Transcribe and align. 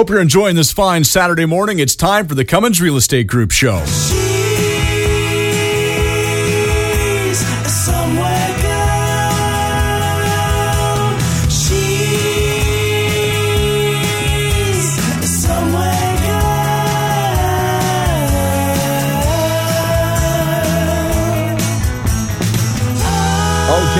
Hope 0.00 0.08
you're 0.08 0.18
enjoying 0.22 0.56
this 0.56 0.72
fine 0.72 1.04
Saturday 1.04 1.44
morning. 1.44 1.78
It's 1.78 1.94
time 1.94 2.26
for 2.26 2.34
the 2.34 2.42
Cummins 2.42 2.80
Real 2.80 2.96
Estate 2.96 3.26
Group 3.26 3.50
show. 3.50 3.76
Okay, 3.76 3.84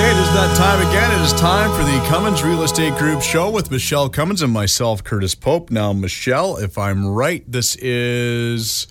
it 0.09 0.17
is 0.17 0.31
that 0.33 0.55
time 0.57 0.81
again. 0.89 1.10
It 1.21 1.25
is 1.25 1.33
time 1.35 1.71
for 1.73 1.85
the 1.85 2.03
Cummins 2.09 2.43
Real 2.43 2.63
Estate 2.63 2.95
Group 2.97 3.21
show 3.21 3.51
with 3.51 3.71
Michele 3.71 4.09
Cummins 4.09 4.41
and 4.41 4.51
myself, 4.51 5.05
Curtis 5.05 5.35
Pope. 5.35 5.71
Now, 5.71 5.93
Michele, 5.93 6.57
if 6.57 6.79
I'm 6.79 7.07
right, 7.07 7.45
this 7.47 7.77
is. 7.77 8.87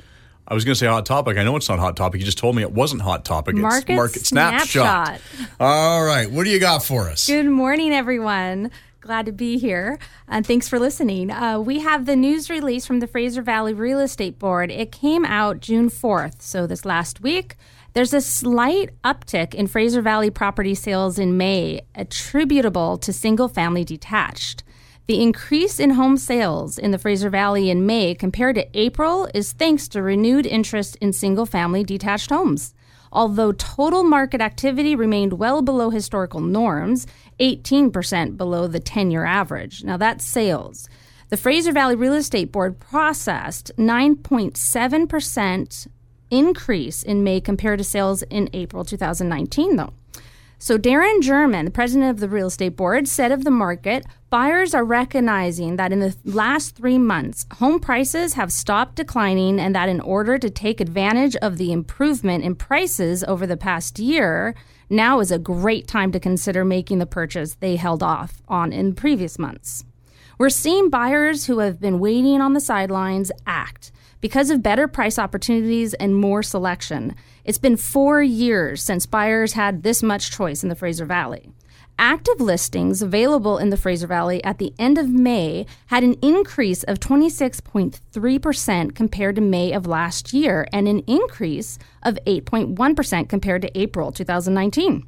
I 0.48 0.54
was 0.54 0.64
going 0.64 0.74
to 0.76 0.80
say 0.80 0.86
hot 0.86 1.08
topic. 1.08 1.40
I 1.40 1.44
know 1.44 1.56
it's 1.56 1.68
not 1.68 1.80
hot 1.80 1.98
topic. 1.98 2.20
You 2.20 2.26
just 2.26 2.38
told 2.38 2.56
me 2.56 2.62
it 2.62 2.72
wasn't 2.72 3.02
hot 3.02 3.26
topic. 3.26 3.56
It's 3.56 3.62
Market, 3.64 3.96
market 3.96 4.28
snapshot. 4.28 5.20
snapshot. 5.22 5.50
All 5.60 6.04
right, 6.06 6.30
what 6.30 6.44
do 6.44 6.52
you 6.52 6.60
got 6.60 6.84
for 6.84 7.10
us? 7.10 7.26
Good 7.26 7.48
morning, 7.48 7.92
everyone. 7.94 8.70
Glad 9.02 9.26
to 9.26 9.32
be 9.32 9.58
here. 9.58 9.98
And 10.28 10.46
thanks 10.46 10.70
for 10.70 10.78
listening. 10.78 11.32
Uh, 11.32 11.60
we 11.60 11.80
have 11.80 12.06
the 12.06 12.16
news 12.16 12.48
release 12.48 12.86
from 12.86 13.00
the 13.00 13.08
Fraser 13.08 13.42
Valley 13.42 13.74
Real 13.74 14.00
Estate 14.00 14.38
Board. 14.38 14.70
It 14.70 14.92
came 14.92 15.26
out 15.26 15.62
June 15.62 15.90
4th, 15.90 16.44
so 16.44 16.68
this 16.68 16.86
last 16.86 17.22
week. 17.22 17.56
There's 17.94 18.14
a 18.14 18.22
slight 18.22 18.92
uptick 19.04 19.56
in 19.56 19.66
Fraser 19.66 20.02
Valley 20.02 20.30
property 20.30 20.76
sales 20.76 21.18
in 21.18 21.38
May, 21.38 21.82
attributable 21.96 23.00
to 23.00 23.12
single 23.12 23.48
family 23.48 23.84
detached. 23.84 24.64
The 25.08 25.24
increase 25.24 25.80
in 25.80 25.90
home 25.92 26.18
sales 26.18 26.78
in 26.78 26.92
the 26.92 27.00
Fraser 27.00 27.32
Valley 27.32 27.72
in 27.72 27.88
May 27.88 28.14
compared 28.14 28.58
to 28.58 28.80
April 28.80 29.28
is 29.34 29.54
thanks 29.54 29.88
to 29.88 30.04
renewed 30.04 30.46
interest 30.46 30.98
in 30.98 31.14
single 31.14 31.48
family 31.48 31.84
detached 31.84 32.30
homes. 32.30 32.76
Although 33.12 33.54
total 33.54 34.04
market 34.04 34.40
activity 34.40 34.96
remained 34.96 35.34
well 35.34 35.64
below 35.64 35.90
historical 35.90 36.42
norms, 36.42 37.08
18% 37.40 38.38
below 38.38 38.68
the 38.68 38.80
10 38.80 39.10
year 39.10 39.26
average. 39.26 39.84
Now 39.84 39.98
that's 39.98 40.24
sales. 40.24 40.88
The 41.30 41.38
Fraser 41.38 41.72
Valley 41.72 41.96
Real 41.96 42.14
Estate 42.14 42.52
Board 42.52 42.80
processed 42.80 43.72
9.7% 43.80 45.88
increase 46.32 47.04
in 47.04 47.24
May 47.24 47.42
compared 47.42 47.80
to 47.80 47.84
sales 47.84 48.22
in 48.24 48.50
April 48.54 48.84
2019, 48.86 49.76
though. 49.76 49.94
So, 50.62 50.78
Darin 50.78 51.22
Germyn, 51.22 51.64
the 51.64 51.72
president 51.72 52.12
of 52.12 52.20
the 52.20 52.28
real 52.28 52.48
estate 52.48 52.76
board, 52.76 53.08
said 53.08 53.32
of 53.32 53.46
the 53.46 53.52
market, 53.52 54.06
buyers 54.30 54.74
are 54.74 54.84
recognizing 54.84 55.78
that 55.78 55.94
in 55.94 56.02
the 56.02 56.14
last 56.26 56.76
three 56.76 56.98
months, 56.98 57.46
home 57.54 57.80
prices 57.80 58.34
have 58.34 58.52
stopped 58.52 58.96
declining, 58.96 59.58
and 59.58 59.74
that 59.74 59.88
in 59.88 60.02
order 60.02 60.38
to 60.38 60.50
take 60.50 60.82
advantage 60.82 61.38
of 61.38 61.58
the 61.58 61.72
improvement 61.72 62.44
in 62.44 62.56
prices 62.56 63.24
over 63.24 63.48
the 63.48 63.56
past 63.56 64.00
year, 64.00 64.54
now 64.90 65.22
is 65.22 65.32
a 65.32 65.40
great 65.40 65.88
time 65.88 66.12
to 66.12 66.20
consider 66.20 66.66
making 66.66 67.00
the 67.00 67.06
purchase 67.06 67.56
they 67.56 67.78
held 67.78 68.04
off 68.04 68.42
on 68.50 68.74
in 68.74 68.96
previous 68.96 69.40
months. 69.40 69.86
We're 70.38 70.50
seeing 70.50 70.90
buyers 70.90 71.46
who 71.46 71.60
have 71.60 71.80
been 71.80 72.00
waiting 72.00 72.42
on 72.42 72.52
the 72.52 72.60
sidelines 72.60 73.32
act 73.48 73.94
because 74.22 74.50
of 74.50 74.64
better 74.64 74.88
price 74.88 75.18
opportunities 75.18 75.94
and 75.96 76.16
more 76.16 76.44
selection. 76.44 77.16
It's 77.44 77.58
been 77.58 77.78
four 77.78 78.22
years 78.22 78.82
since 78.84 79.06
buyers 79.06 79.54
had 79.54 79.84
this 79.84 80.04
much 80.04 80.32
choice 80.32 80.64
in 80.64 80.70
the 80.70 80.76
Fraser 80.76 81.06
Valley. 81.06 81.50
Active 82.02 82.40
listings 82.40 83.02
available 83.02 83.58
in 83.58 83.72
the 83.72 83.78
Fraser 83.78 84.08
Valley 84.08 84.42
at 84.46 84.58
the 84.58 84.74
end 84.80 84.98
of 84.98 85.10
May 85.10 85.66
had 85.88 86.02
an 86.02 86.16
increase 86.22 86.84
of 86.84 87.00
26.3% 87.00 88.96
compared 88.96 89.36
to 89.36 89.42
May 89.42 89.74
of 89.74 89.86
last 89.86 90.34
year 90.34 90.66
and 90.72 90.88
an 90.88 91.00
increase 91.08 91.78
of 92.02 92.18
8.1% 92.26 93.28
compared 93.28 93.62
to 93.64 93.78
April 93.78 94.14
2019. 94.14 95.06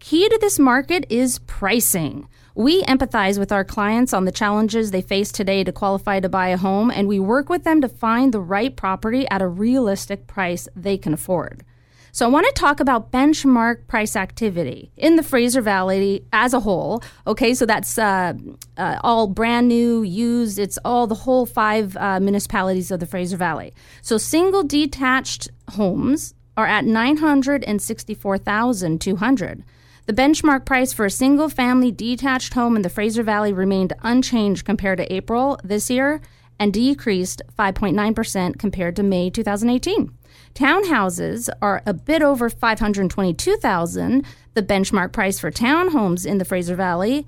Key 0.00 0.28
to 0.28 0.38
this 0.38 0.58
market 0.58 1.06
is 1.08 1.38
pricing. 1.40 2.28
We 2.58 2.82
empathize 2.82 3.38
with 3.38 3.52
our 3.52 3.64
clients 3.64 4.12
on 4.12 4.24
the 4.24 4.32
challenges 4.32 4.90
they 4.90 5.00
face 5.00 5.30
today 5.30 5.62
to 5.62 5.70
qualify 5.70 6.18
to 6.18 6.28
buy 6.28 6.48
a 6.48 6.56
home, 6.56 6.90
and 6.90 7.06
we 7.06 7.20
work 7.20 7.48
with 7.48 7.62
them 7.62 7.80
to 7.82 7.88
find 7.88 8.34
the 8.34 8.40
right 8.40 8.74
property 8.74 9.28
at 9.28 9.40
a 9.40 9.46
realistic 9.46 10.26
price 10.26 10.66
they 10.74 10.98
can 10.98 11.14
afford. 11.14 11.62
So, 12.10 12.26
I 12.26 12.30
want 12.30 12.46
to 12.46 12.52
talk 12.54 12.80
about 12.80 13.12
benchmark 13.12 13.86
price 13.86 14.16
activity 14.16 14.90
in 14.96 15.14
the 15.14 15.22
Fraser 15.22 15.60
Valley 15.60 16.24
as 16.32 16.52
a 16.52 16.58
whole. 16.58 17.00
Okay, 17.28 17.54
so 17.54 17.64
that's 17.64 17.96
uh, 17.96 18.32
uh, 18.76 18.98
all 19.04 19.28
brand 19.28 19.68
new, 19.68 20.02
used, 20.02 20.58
it's 20.58 20.80
all 20.84 21.06
the 21.06 21.14
whole 21.14 21.46
five 21.46 21.96
uh, 21.96 22.18
municipalities 22.18 22.90
of 22.90 22.98
the 22.98 23.06
Fraser 23.06 23.36
Valley. 23.36 23.72
So, 24.02 24.18
single 24.18 24.64
detached 24.64 25.48
homes 25.70 26.34
are 26.56 26.66
at 26.66 26.84
964,200. 26.84 29.64
The 30.08 30.14
benchmark 30.14 30.64
price 30.64 30.94
for 30.94 31.04
a 31.04 31.10
single 31.10 31.50
family 31.50 31.92
detached 31.92 32.54
home 32.54 32.76
in 32.76 32.80
the 32.80 32.88
Fraser 32.88 33.22
Valley 33.22 33.52
remained 33.52 33.92
unchanged 34.02 34.64
compared 34.64 34.96
to 34.96 35.12
April 35.12 35.60
this 35.62 35.90
year 35.90 36.22
and 36.58 36.72
decreased 36.72 37.42
5.9% 37.58 38.58
compared 38.58 38.96
to 38.96 39.02
May 39.02 39.28
2018. 39.28 40.10
Townhouses 40.54 41.50
are 41.60 41.82
a 41.84 41.92
bit 41.92 42.22
over 42.22 42.48
522,000. 42.48 44.24
The 44.54 44.62
benchmark 44.62 45.12
price 45.12 45.38
for 45.38 45.50
townhomes 45.50 46.24
in 46.24 46.38
the 46.38 46.46
Fraser 46.46 46.74
Valley 46.74 47.26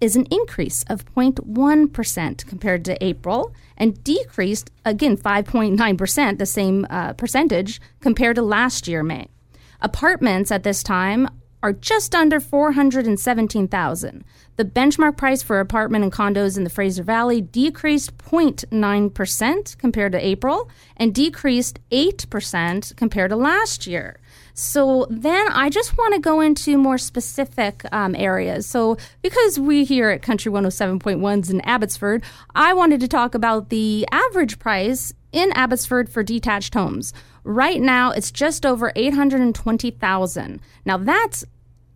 is 0.00 0.16
an 0.16 0.26
increase 0.32 0.82
of 0.88 1.04
0.1% 1.14 2.44
compared 2.44 2.84
to 2.86 3.04
April 3.04 3.54
and 3.76 4.02
decreased 4.02 4.68
again 4.84 5.16
5.9%, 5.16 6.38
the 6.38 6.44
same 6.44 6.88
uh, 6.90 7.12
percentage 7.12 7.80
compared 8.00 8.34
to 8.34 8.42
last 8.42 8.88
year 8.88 9.04
May. 9.04 9.28
Apartments 9.80 10.50
at 10.50 10.64
this 10.64 10.82
time 10.82 11.28
are 11.64 11.72
just 11.72 12.14
under 12.14 12.40
417,000. 12.40 14.24
The 14.56 14.64
benchmark 14.66 15.16
price 15.16 15.42
for 15.42 15.60
apartment 15.60 16.04
and 16.04 16.12
condos 16.12 16.58
in 16.58 16.64
the 16.64 16.68
Fraser 16.68 17.02
Valley 17.02 17.40
decreased 17.40 18.18
0.9% 18.18 19.78
compared 19.78 20.12
to 20.12 20.24
April 20.24 20.68
and 20.98 21.14
decreased 21.14 21.80
8% 21.90 22.94
compared 22.96 23.30
to 23.30 23.36
last 23.36 23.86
year. 23.86 24.20
So 24.52 25.06
then 25.08 25.48
I 25.48 25.70
just 25.70 25.96
want 25.96 26.12
to 26.12 26.20
go 26.20 26.42
into 26.42 26.76
more 26.76 26.98
specific 26.98 27.82
um, 27.90 28.14
areas. 28.14 28.66
So 28.66 28.98
because 29.22 29.58
we 29.58 29.84
here 29.84 30.10
at 30.10 30.20
Country 30.20 30.52
107.1's 30.52 31.48
in 31.48 31.62
Abbotsford, 31.62 32.22
I 32.54 32.74
wanted 32.74 33.00
to 33.00 33.08
talk 33.08 33.34
about 33.34 33.70
the 33.70 34.06
average 34.12 34.58
price 34.58 35.14
in 35.32 35.50
Abbotsford 35.52 36.10
for 36.10 36.22
detached 36.22 36.74
homes. 36.74 37.14
Right 37.42 37.80
now, 37.80 38.10
it's 38.12 38.30
just 38.30 38.64
over 38.64 38.92
820,000. 38.94 40.60
Now 40.84 40.96
that's 40.96 41.44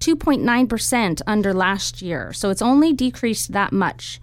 2.9% 0.00 1.22
under 1.26 1.52
last 1.52 2.02
year. 2.02 2.32
So 2.32 2.50
it's 2.50 2.62
only 2.62 2.92
decreased 2.92 3.52
that 3.52 3.72
much. 3.72 4.20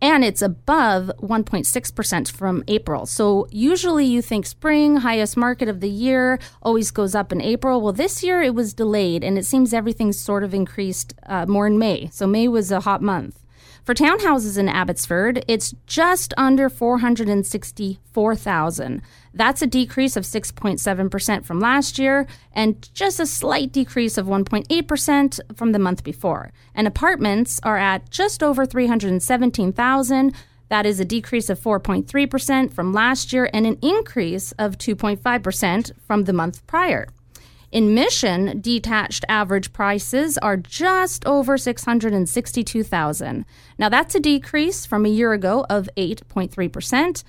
And 0.00 0.22
it's 0.22 0.42
above 0.42 1.10
1.6% 1.22 2.30
from 2.30 2.62
April. 2.68 3.06
So 3.06 3.46
usually 3.50 4.04
you 4.04 4.20
think 4.20 4.44
spring, 4.44 4.96
highest 4.96 5.36
market 5.36 5.68
of 5.68 5.80
the 5.80 5.88
year, 5.88 6.38
always 6.60 6.90
goes 6.90 7.14
up 7.14 7.32
in 7.32 7.40
April. 7.40 7.80
Well, 7.80 7.92
this 7.92 8.22
year 8.22 8.42
it 8.42 8.54
was 8.54 8.74
delayed, 8.74 9.24
and 9.24 9.38
it 9.38 9.46
seems 9.46 9.72
everything's 9.72 10.18
sort 10.18 10.44
of 10.44 10.52
increased 10.52 11.14
uh, 11.24 11.46
more 11.46 11.66
in 11.66 11.78
May. 11.78 12.10
So 12.12 12.26
May 12.26 12.48
was 12.48 12.70
a 12.70 12.80
hot 12.80 13.00
month. 13.00 13.43
For 13.84 13.94
townhouses 13.94 14.56
in 14.56 14.70
Abbotsford, 14.70 15.44
it's 15.46 15.74
just 15.86 16.32
under 16.38 16.70
464,000. 16.70 19.02
That's 19.34 19.60
a 19.60 19.66
decrease 19.66 20.16
of 20.16 20.24
6.7% 20.24 21.44
from 21.44 21.60
last 21.60 21.98
year 21.98 22.26
and 22.54 22.88
just 22.94 23.20
a 23.20 23.26
slight 23.26 23.72
decrease 23.72 24.16
of 24.16 24.24
1.8% 24.24 25.40
from 25.54 25.72
the 25.72 25.78
month 25.78 26.02
before. 26.02 26.50
And 26.74 26.86
apartments 26.86 27.60
are 27.62 27.76
at 27.76 28.08
just 28.08 28.42
over 28.42 28.64
317,000. 28.64 30.34
That 30.70 30.86
is 30.86 30.98
a 30.98 31.04
decrease 31.04 31.50
of 31.50 31.60
4.3% 31.60 32.72
from 32.72 32.94
last 32.94 33.34
year 33.34 33.50
and 33.52 33.66
an 33.66 33.76
increase 33.82 34.52
of 34.52 34.78
2.5% 34.78 35.92
from 36.06 36.24
the 36.24 36.32
month 36.32 36.66
prior. 36.66 37.06
In 37.74 37.92
Mission, 37.92 38.60
detached 38.60 39.24
average 39.28 39.72
prices 39.72 40.38
are 40.38 40.56
just 40.56 41.26
over 41.26 41.58
662,000. 41.58 43.44
Now 43.80 43.88
that's 43.88 44.14
a 44.14 44.20
decrease 44.20 44.86
from 44.86 45.04
a 45.04 45.08
year 45.08 45.32
ago 45.32 45.66
of 45.68 45.88
8.3%, 45.96 47.24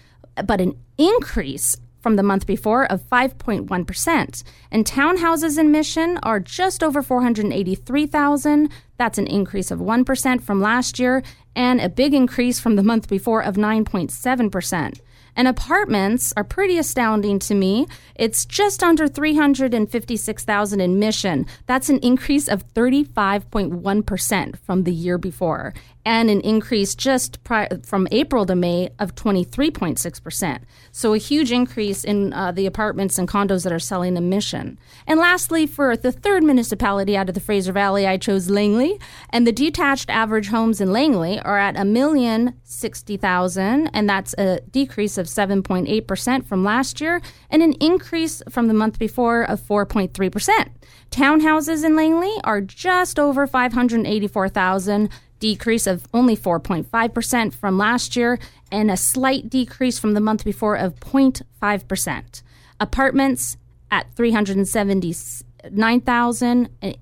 but 0.46 0.62
an 0.62 0.78
increase 1.00 1.78
from 2.00 2.16
the 2.16 2.22
month 2.22 2.46
before 2.46 2.86
of 2.92 3.02
5.1%. 3.10 4.44
And 4.70 4.86
townhouses 4.86 5.58
in 5.58 5.72
Mission 5.72 6.20
are 6.22 6.40
just 6.40 6.84
over 6.84 7.02
483,000. 7.02 8.70
That's 8.98 9.18
an 9.18 9.26
increase 9.26 9.72
of 9.72 9.80
1% 9.80 10.44
from 10.44 10.62
last 10.62 11.00
year 11.00 11.24
and 11.56 11.82
a 11.82 11.90
big 11.90 12.14
increase 12.14 12.60
from 12.60 12.76
the 12.76 12.84
month 12.84 13.08
before 13.10 13.42
of 13.42 13.56
9.7%. 13.56 15.00
And 15.36 15.48
apartments 15.48 16.34
are 16.38 16.44
pretty 16.44 16.78
astounding 16.78 17.40
to 17.40 17.56
me. 17.56 17.88
It's 18.16 18.46
just 18.46 18.84
under 18.84 19.08
356,000 19.08 20.80
in 20.82 21.00
Mission. 21.00 21.46
That's 21.66 21.90
an 21.90 22.00
increase 22.00 22.48
of 22.48 22.74
35.1% 22.74 24.58
from 24.60 24.84
the 24.84 24.94
year 24.94 25.18
before. 25.18 25.74
And 26.06 26.30
an 26.30 26.40
increase 26.42 26.94
just 26.94 27.40
from 27.84 28.08
April 28.12 28.46
to 28.46 28.56
May 28.56 28.90
of 29.00 29.16
23.6%. 29.16 30.60
So 30.92 31.14
a 31.14 31.18
huge 31.18 31.52
increase 31.52 32.04
in 32.04 32.32
uh, 32.32 32.52
the 32.52 32.68
apartments 32.68 33.18
and 33.18 33.28
condos 33.28 33.64
that 33.64 33.74
are 33.74 33.80
selling 33.80 34.16
in 34.16 34.30
Mission. 34.30 34.78
And 35.08 35.20
lastly, 35.20 35.66
for 35.66 35.98
the 35.98 36.12
third 36.12 36.44
municipality 36.44 37.18
out 37.18 37.28
of 37.28 37.36
the 37.36 37.42
Fraser 37.42 37.74
Valley, 37.74 38.06
I 38.06 38.18
chose 38.18 38.50
Langley. 38.50 39.00
And 39.32 39.48
the 39.48 39.52
detached 39.52 40.10
average 40.10 40.50
homes 40.50 40.80
in 40.80 40.92
Langley 40.94 41.40
are 41.40 41.58
at 41.58 41.78
a 41.78 41.84
million 41.84 42.54
sixty 42.64 43.18
thousand, 43.18 43.88
and 43.94 44.08
that's 44.08 44.36
a 44.38 44.60
decrease 44.72 45.18
of 45.18 45.28
7.8% 45.28 46.46
from 46.46 46.64
last 46.64 47.02
year 47.02 47.22
and 47.50 47.64
an 47.64 47.74
increase 47.74 48.44
from 48.50 48.68
the 48.68 48.74
month 48.74 49.00
before 49.00 49.44
of 49.44 49.60
4.3%. 49.62 50.70
Townhouses 51.12 51.84
in 51.84 51.96
Langley 51.96 52.34
are 52.44 52.62
just 52.62 53.18
over 53.18 53.48
584,000 53.48 55.10
decrease 55.40 55.88
of 55.88 56.08
only 56.14 56.38
4.5% 56.38 57.54
from 57.54 57.78
last 57.78 58.16
year 58.16 58.40
and 58.72 58.90
a 58.90 58.98
slight 58.98 59.50
decrease 59.50 60.00
from 60.00 60.14
the 60.14 60.22
month 60.22 60.46
before 60.46 60.76
of 60.76 61.00
0.5%. 61.00 62.42
Apartments 62.80 63.58
at 63.92 64.14
379,000, 64.16 66.70
a 66.84 66.96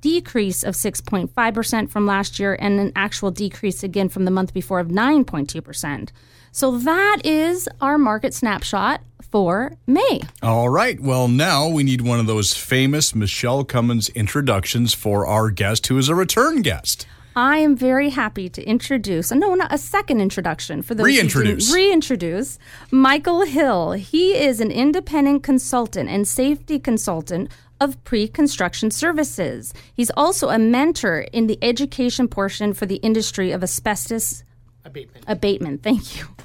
decrease 0.00 0.62
of 0.62 0.74
6.5% 0.74 1.90
from 1.90 2.06
last 2.06 2.38
year 2.38 2.56
and 2.60 2.78
an 2.78 2.92
actual 2.94 3.30
decrease 3.30 3.82
again 3.82 4.08
from 4.08 4.24
the 4.24 4.30
month 4.30 4.54
before 4.54 4.80
of 4.80 4.88
9.2%. 4.88 6.10
So 6.52 6.78
that 6.78 7.18
is 7.24 7.68
our 7.80 7.98
market 7.98 8.32
snapshot 8.32 9.02
for 9.30 9.76
May. 9.86 10.22
All 10.42 10.68
right. 10.68 10.98
Well, 10.98 11.28
now 11.28 11.68
we 11.68 11.82
need 11.82 12.00
one 12.00 12.20
of 12.20 12.26
those 12.26 12.54
famous 12.54 13.14
Michele 13.14 13.64
Cummins 13.64 14.08
introductions 14.10 14.94
for 14.94 15.26
our 15.26 15.50
guest 15.50 15.86
who 15.88 15.98
is 15.98 16.08
a 16.08 16.14
return 16.14 16.62
guest. 16.62 17.06
I 17.38 17.58
am 17.58 17.76
very 17.76 18.10
happy 18.10 18.48
to 18.48 18.62
introduce, 18.64 19.30
no, 19.30 19.54
not 19.54 19.72
a 19.72 19.78
second 19.78 20.20
introduction 20.20 20.82
for 20.82 20.96
those 20.96 21.06
Reintroduce. 21.06 21.68
who 21.68 21.74
didn't- 21.74 21.74
reintroduce 21.74 22.58
Michael 22.90 23.42
Hill. 23.42 23.92
He 23.92 24.34
is 24.34 24.60
an 24.60 24.72
independent 24.72 25.44
consultant 25.44 26.10
and 26.10 26.26
safety 26.26 26.80
consultant 26.80 27.48
of 27.80 28.02
pre-construction 28.02 28.90
services. 28.90 29.72
He's 29.94 30.10
also 30.16 30.48
a 30.48 30.58
mentor 30.58 31.20
in 31.32 31.46
the 31.46 31.58
education 31.62 32.26
portion 32.26 32.74
for 32.74 32.86
the 32.86 32.96
industry 32.96 33.52
of 33.52 33.62
asbestos 33.62 34.42
abatement. 34.84 35.24
abatement. 35.28 35.82
Thank 35.84 36.18
you. 36.18 36.24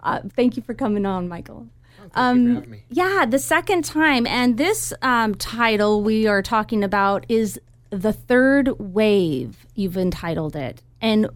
Uh, 0.00 0.20
thank 0.36 0.56
you 0.56 0.62
for 0.62 0.74
coming 0.74 1.04
on, 1.04 1.28
Michael. 1.28 1.66
Thank 2.14 2.38
you 2.38 2.48
for 2.48 2.54
having 2.54 2.70
me. 2.70 2.84
Yeah, 2.88 3.26
the 3.28 3.40
second 3.40 3.84
time. 3.84 4.26
And 4.28 4.56
this 4.56 4.92
um, 5.02 5.34
title 5.34 6.02
we 6.02 6.26
are 6.28 6.40
talking 6.40 6.84
about 6.84 7.26
is 7.28 7.60
The 7.90 8.12
Third 8.12 8.78
Wave, 8.78 9.66
you've 9.74 9.96
entitled 9.96 10.56
it. 10.56 10.82
And 11.00 11.30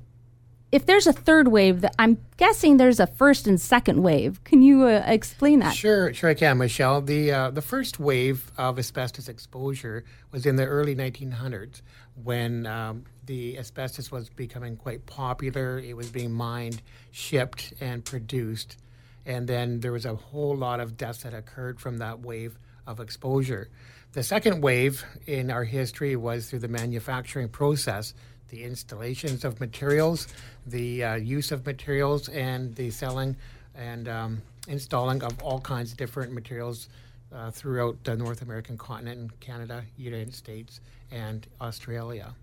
if 0.73 0.87
there's 0.87 1.07
a 1.07 1.13
third 1.13 1.49
wave, 1.49 1.83
that 1.83 1.95
I'm 1.99 2.19
guessing 2.39 2.79
there's 2.79 2.99
a 2.99 3.07
first 3.07 3.47
and 3.47 3.61
second 3.61 4.03
wave. 4.03 4.43
Can 4.45 4.63
you 4.63 4.85
uh, 4.85 5.03
explain 5.07 5.59
that? 5.59 5.75
Sure, 5.75 6.15
sure 6.15 6.31
I 6.31 6.35
can, 6.35 6.57
Michele. 6.57 7.03
The 7.03 7.31
uh, 7.31 7.51
the 7.51 7.61
first 7.61 8.01
wave 8.01 8.51
of 8.57 8.79
asbestos 8.79 9.29
exposure 9.29 10.05
was 10.31 10.47
in 10.47 10.57
the 10.57 10.65
early 10.65 10.97
1900s 10.97 11.83
when 12.25 12.67
um, 12.67 13.05
the 13.27 13.59
asbestos 13.59 14.11
was 14.11 14.31
becoming 14.31 14.77
quite 14.77 15.05
popular. 15.05 15.79
It 15.79 15.95
was 15.95 16.11
being 16.11 16.33
mined, 16.33 16.81
shipped, 17.11 17.75
and 17.79 18.03
produced, 18.03 18.79
and 19.27 19.47
then 19.47 19.81
there 19.81 19.93
was 19.93 20.07
a 20.07 20.15
whole 20.15 20.57
lot 20.57 20.81
of 20.81 20.97
deaths 20.97 21.23
that 21.25 21.35
occurred 21.35 21.81
from 21.81 21.99
that 21.99 22.21
wave 22.21 22.59
of 22.87 22.99
exposure. 22.99 23.69
The 24.13 24.23
second 24.23 24.61
wave 24.61 25.07
in 25.27 25.51
our 25.51 25.65
history 25.65 26.17
was 26.17 26.51
through 26.51 26.59
the 26.59 26.69
manufacturing 26.69 27.49
process, 27.49 28.13
the 28.51 28.63
installations 28.63 29.43
of 29.43 29.59
materials, 29.59 30.29
the 30.67 31.03
uh, 31.03 31.15
use 31.15 31.51
of 31.51 31.65
materials, 31.65 32.29
and 32.29 32.75
the 32.75 32.91
selling 32.91 33.37
and 33.75 34.09
um, 34.09 34.43
installing 34.69 35.23
of 35.23 35.43
all 35.43 35.61
kinds 35.61 35.93
of 35.93 35.97
different 35.97 36.31
materials 36.35 36.91
uh, 37.35 37.51
throughout 37.51 38.05
the 38.05 38.15
North 38.15 38.43
American 38.43 38.77
continent 38.77 39.19
and 39.19 39.41
Canada, 39.41 39.83
United 39.97 40.35
States, 40.35 40.81
and 41.11 41.47
Australia. 41.63 42.35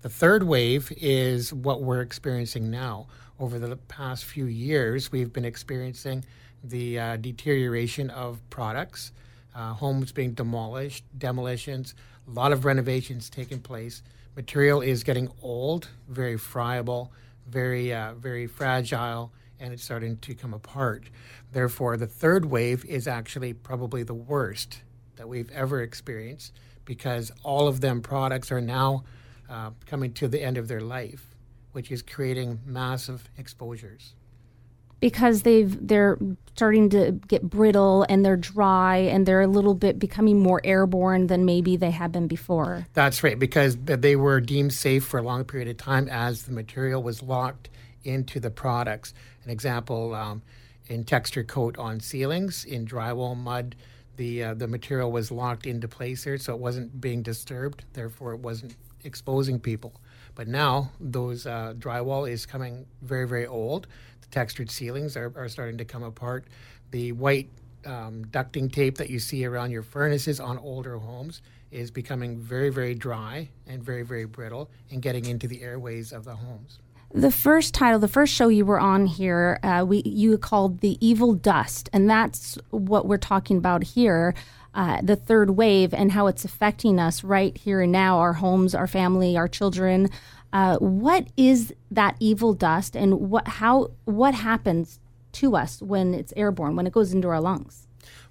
The 0.00 0.08
third 0.08 0.44
wave 0.44 0.90
is 0.96 1.52
what 1.52 1.82
we're 1.82 2.00
experiencing 2.00 2.70
now. 2.70 3.06
Over 3.38 3.58
the 3.58 3.76
past 3.76 4.24
few 4.24 4.46
years, 4.46 5.12
we've 5.12 5.30
been 5.30 5.44
experiencing 5.44 6.24
the 6.64 6.98
uh, 6.98 7.16
deterioration 7.16 8.08
of 8.08 8.40
products, 8.48 9.12
uh, 9.54 9.74
homes 9.74 10.12
being 10.12 10.32
demolished, 10.32 11.04
demolitions, 11.18 11.94
a 12.26 12.30
lot 12.30 12.52
of 12.52 12.64
renovations 12.64 13.28
taking 13.30 13.60
place. 13.60 14.02
Material 14.36 14.80
is 14.80 15.02
getting 15.02 15.28
old, 15.42 15.88
very 16.08 16.36
friable, 16.36 17.12
very, 17.48 17.92
uh, 17.92 18.14
very 18.14 18.46
fragile, 18.46 19.32
and 19.58 19.72
it's 19.72 19.84
starting 19.84 20.16
to 20.18 20.34
come 20.34 20.54
apart. 20.54 21.04
Therefore, 21.52 21.96
the 21.96 22.06
third 22.06 22.46
wave 22.46 22.84
is 22.84 23.08
actually 23.08 23.52
probably 23.52 24.02
the 24.02 24.14
worst 24.14 24.82
that 25.16 25.28
we've 25.28 25.50
ever 25.50 25.82
experienced 25.82 26.52
because 26.84 27.30
all 27.42 27.68
of 27.68 27.80
them 27.80 28.00
products 28.00 28.50
are 28.50 28.60
now 28.60 29.04
uh, 29.48 29.70
coming 29.86 30.12
to 30.14 30.28
the 30.28 30.42
end 30.42 30.56
of 30.56 30.68
their 30.68 30.80
life, 30.80 31.34
which 31.72 31.90
is 31.90 32.02
creating 32.02 32.60
massive 32.64 33.28
exposures. 33.36 34.14
Because 35.00 35.42
they've 35.42 35.88
they're 35.88 36.18
starting 36.54 36.90
to 36.90 37.12
get 37.26 37.42
brittle 37.42 38.04
and 38.10 38.22
they're 38.22 38.36
dry 38.36 38.98
and 38.98 39.24
they're 39.24 39.40
a 39.40 39.46
little 39.46 39.74
bit 39.74 39.98
becoming 39.98 40.38
more 40.38 40.60
airborne 40.62 41.26
than 41.28 41.46
maybe 41.46 41.76
they 41.76 41.90
have 41.90 42.12
been 42.12 42.26
before. 42.26 42.86
That's 42.92 43.24
right, 43.24 43.38
because 43.38 43.78
they 43.78 44.14
were 44.14 44.40
deemed 44.40 44.74
safe 44.74 45.04
for 45.04 45.18
a 45.18 45.22
long 45.22 45.44
period 45.44 45.68
of 45.68 45.78
time 45.78 46.06
as 46.08 46.42
the 46.42 46.52
material 46.52 47.02
was 47.02 47.22
locked 47.22 47.70
into 48.04 48.40
the 48.40 48.50
products. 48.50 49.14
An 49.44 49.50
example 49.50 50.14
um, 50.14 50.42
in 50.88 51.04
texture 51.04 51.44
coat 51.44 51.78
on 51.78 52.00
ceilings, 52.00 52.64
in 52.66 52.84
drywall 52.84 53.36
mud, 53.36 53.76
the 54.16 54.44
uh, 54.44 54.54
the 54.54 54.68
material 54.68 55.10
was 55.10 55.30
locked 55.30 55.64
into 55.64 55.88
place 55.88 56.24
there, 56.24 56.36
so 56.36 56.52
it 56.52 56.60
wasn't 56.60 57.00
being 57.00 57.22
disturbed. 57.22 57.84
Therefore, 57.94 58.34
it 58.34 58.40
wasn't 58.40 58.76
exposing 59.02 59.60
people. 59.60 59.94
But 60.34 60.46
now 60.46 60.90
those 61.00 61.46
uh, 61.46 61.72
drywall 61.78 62.30
is 62.30 62.44
coming 62.44 62.86
very 63.00 63.26
very 63.26 63.46
old. 63.46 63.86
Textured 64.30 64.70
ceilings 64.70 65.16
are, 65.16 65.32
are 65.36 65.48
starting 65.48 65.78
to 65.78 65.84
come 65.84 66.02
apart. 66.02 66.44
The 66.90 67.12
white 67.12 67.48
um, 67.86 68.24
ducting 68.26 68.72
tape 68.72 68.98
that 68.98 69.10
you 69.10 69.18
see 69.18 69.44
around 69.44 69.70
your 69.70 69.82
furnaces 69.82 70.40
on 70.40 70.58
older 70.58 70.98
homes 70.98 71.42
is 71.70 71.90
becoming 71.90 72.38
very 72.38 72.68
very 72.68 72.94
dry 72.94 73.48
and 73.66 73.82
very 73.82 74.02
very 74.02 74.24
brittle 74.24 74.70
and 74.90 75.00
getting 75.00 75.24
into 75.26 75.46
the 75.46 75.62
airways 75.62 76.12
of 76.12 76.24
the 76.24 76.34
homes. 76.34 76.80
The 77.12 77.32
first 77.32 77.74
title, 77.74 77.98
the 77.98 78.06
first 78.06 78.32
show 78.32 78.48
you 78.48 78.64
were 78.64 78.78
on 78.78 79.06
here, 79.06 79.58
uh, 79.64 79.84
we 79.86 80.02
you 80.04 80.38
called 80.38 80.80
the 80.80 80.96
evil 81.04 81.34
dust, 81.34 81.90
and 81.92 82.08
that's 82.08 82.56
what 82.70 83.06
we're 83.06 83.18
talking 83.18 83.56
about 83.56 83.82
here. 83.82 84.34
Uh, 84.72 85.00
the 85.02 85.16
third 85.16 85.50
wave 85.50 85.92
and 85.92 86.12
how 86.12 86.28
it's 86.28 86.44
affecting 86.44 87.00
us 87.00 87.24
right 87.24 87.56
here 87.56 87.80
and 87.80 87.90
now, 87.90 88.18
our 88.18 88.34
homes, 88.34 88.72
our 88.76 88.86
family, 88.86 89.36
our 89.36 89.48
children. 89.48 90.08
Uh, 90.52 90.76
what 90.78 91.28
is 91.36 91.72
that 91.90 92.16
evil 92.18 92.54
dust, 92.54 92.96
and 92.96 93.30
what 93.30 93.46
how 93.46 93.90
what 94.04 94.34
happens 94.34 94.98
to 95.32 95.56
us 95.56 95.80
when 95.80 96.12
it's 96.14 96.32
airborne, 96.36 96.76
when 96.76 96.86
it 96.86 96.92
goes 96.92 97.12
into 97.12 97.28
our 97.28 97.40
lungs? 97.40 97.86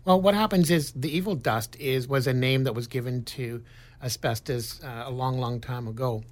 Well, 0.05 0.19
what 0.19 0.33
happens 0.33 0.71
is 0.71 0.91
the 0.93 1.15
evil 1.15 1.35
dust 1.35 1.75
is 1.77 2.07
was 2.07 2.27
a 2.27 2.33
name 2.33 2.63
that 2.63 2.73
was 2.73 2.87
given 2.87 3.23
to 3.25 3.63
asbestos 4.01 4.83
uh, 4.83 5.03
a 5.05 5.11
long, 5.11 5.39
long 5.39 5.59
time 5.59 5.87
ago. 5.87 6.23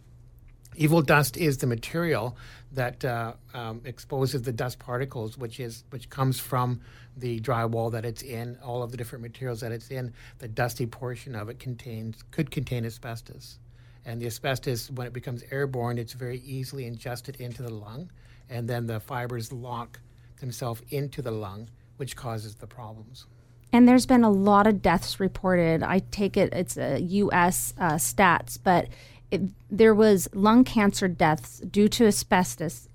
Evil 0.76 1.02
dust 1.02 1.38
is 1.38 1.58
the 1.58 1.68
material 1.68 2.38
that 2.72 3.04
uh, 3.04 3.34
um, 3.54 3.82
exposes 3.84 4.44
the 4.44 4.52
dust 4.52 4.78
particles, 4.78 5.38
which 5.38 5.60
is 5.60 5.84
which 5.90 6.10
comes 6.10 6.40
from 6.40 6.82
the 7.16 7.40
drywall 7.40 7.92
that 7.92 8.06
it's 8.06 8.22
in. 8.22 8.58
All 8.64 8.84
of 8.84 8.92
the 8.92 8.98
different 8.98 9.24
materials 9.24 9.62
that 9.62 9.72
it's 9.72 9.90
in, 9.90 10.14
the 10.40 10.48
dusty 10.48 10.86
portion 10.86 11.36
of 11.36 11.50
it 11.50 11.60
contains 11.60 12.24
could 12.32 12.52
contain 12.52 12.86
asbestos, 12.86 13.58
and 14.08 14.22
the 14.22 14.26
asbestos, 14.26 14.90
when 14.90 15.06
it 15.06 15.12
becomes 15.12 15.44
airborne, 15.52 15.98
it's 15.98 16.14
very 16.14 16.40
easily 16.40 16.88
ingested 16.88 17.36
into 17.36 17.62
the 17.62 17.72
lung, 17.72 18.10
and 18.50 18.68
then 18.68 18.88
the 18.88 19.02
fibers 19.02 19.52
lock 19.52 20.00
themselves 20.40 20.82
into 20.90 21.22
the 21.22 21.32
lung, 21.32 21.70
which 21.98 22.16
causes 22.16 22.56
the 22.56 22.68
problems. 22.68 23.26
And 23.74 23.86
there's 23.86 24.06
been 24.06 24.24
a 24.24 24.32
lot 24.32 24.66
of 24.66 24.82
deaths 24.82 25.20
reported. 25.20 25.84
I 25.84 26.00
take 26.10 26.38
it 26.38 26.54
it's 26.54 26.78
a 26.78 27.02
U.S. 27.02 27.74
Uh, 27.78 27.96
stats, 27.96 28.58
but 28.64 28.88
it, 29.30 29.42
there 29.70 29.94
was 29.94 30.30
lung 30.34 30.64
cancer 30.64 31.10
deaths 31.10 31.60
due 31.60 31.90
to 31.90 32.08
asbestos, 32.08 32.88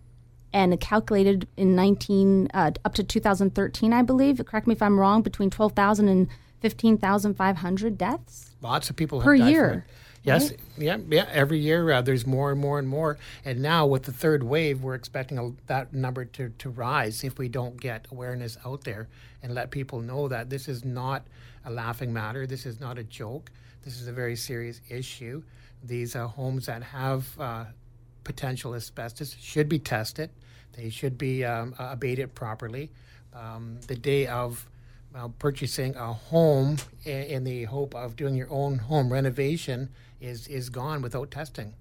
and 0.51 0.81
calculated 0.81 1.47
in 1.59 1.75
19 1.75 2.49
uh, 2.55 2.71
up 2.87 2.95
to 2.95 3.05
2013, 3.05 3.93
I 3.93 4.01
believe. 4.01 4.43
Correct 4.47 4.67
me 4.67 4.73
if 4.73 4.81
I'm 4.81 4.99
wrong. 4.99 5.21
Between 5.21 5.51
12,000 5.51 6.09
and 6.09 6.29
15,500 6.61 7.99
deaths. 7.99 8.55
Lots 8.63 8.89
of 8.89 8.97
people 8.97 9.21
Per 9.21 9.35
have 9.35 9.41
died 9.41 9.51
year, 9.51 9.87
Yes, 10.25 10.53
yeah, 10.79 10.99
yeah. 11.09 11.27
Every 11.33 11.59
year 11.59 11.91
uh, 11.91 12.01
there's 12.01 12.27
more 12.27 12.53
and 12.53 12.61
more 12.61 12.79
and 12.79 12.89
more, 12.89 13.19
and 13.45 13.61
now 13.61 13.87
with 13.87 14.05
the 14.05 14.13
third 14.13 14.45
wave, 14.45 14.83
we're 14.83 14.95
expecting 14.95 15.39
a, 15.39 15.51
that 15.67 15.93
number 15.93 16.25
to, 16.25 16.51
to 16.51 16.71
rise 16.71 17.25
if 17.25 17.39
we 17.39 17.49
don't 17.49 17.81
get 17.81 18.07
awareness 18.13 18.57
out 18.65 18.85
there 18.85 19.09
and 19.43 19.53
let 19.53 19.73
people 19.73 20.01
know 20.01 20.29
that 20.29 20.49
this 20.49 20.69
is 20.69 20.85
not 20.85 21.27
a 21.65 21.71
laughing 21.71 22.13
matter. 22.13 22.47
This 22.47 22.67
is 22.67 22.79
not 22.79 22.99
a 22.99 23.05
joke. 23.05 23.51
This 23.83 24.01
is 24.01 24.07
a 24.07 24.13
very 24.13 24.37
serious 24.37 24.81
issue. 24.89 25.43
These 25.83 26.15
uh, 26.15 26.29
homes 26.29 26.67
that 26.67 26.85
have 26.85 27.27
uh, 27.41 27.65
potential 28.23 28.75
asbestos 28.77 29.37
should 29.41 29.69
be 29.69 29.81
tested. 29.81 30.31
They 30.75 30.89
should 30.89 31.19
be 31.19 31.45
um, 31.45 31.75
abated 31.79 32.35
properly. 32.35 32.91
Um, 33.35 33.81
the 33.89 33.97
day 33.97 34.27
of 34.29 34.69
uh, 35.15 35.29
purchasing 35.39 35.95
a 35.97 36.13
home 36.13 36.77
in, 37.05 37.23
in, 37.25 37.45
the 37.45 37.65
hope 37.65 37.95
of 37.95 38.17
doing 38.17 38.35
your 38.35 38.51
own 38.51 38.79
home 38.79 39.13
renovation 39.13 39.91
is, 40.23 40.47
is 40.49 40.71
gone 40.71 41.03
without 41.03 41.31
testing. 41.31 41.75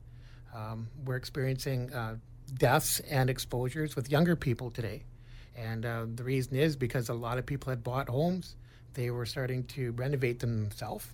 Um, 0.53 0.87
we're 1.05 1.15
experiencing 1.15 1.93
uh, 1.93 2.15
deaths 2.57 2.99
and 3.01 3.29
exposures 3.29 3.95
with 3.95 4.11
younger 4.11 4.35
people 4.35 4.69
today. 4.69 5.03
And 5.55 5.85
uh, 5.85 6.05
the 6.13 6.23
reason 6.23 6.55
is 6.55 6.75
because 6.75 7.09
a 7.09 7.13
lot 7.13 7.37
of 7.37 7.45
people 7.45 7.69
had 7.69 7.83
bought 7.83 8.09
homes, 8.09 8.55
they 8.93 9.09
were 9.11 9.25
starting 9.25 9.63
to 9.65 9.91
renovate 9.91 10.39
themselves 10.39 11.07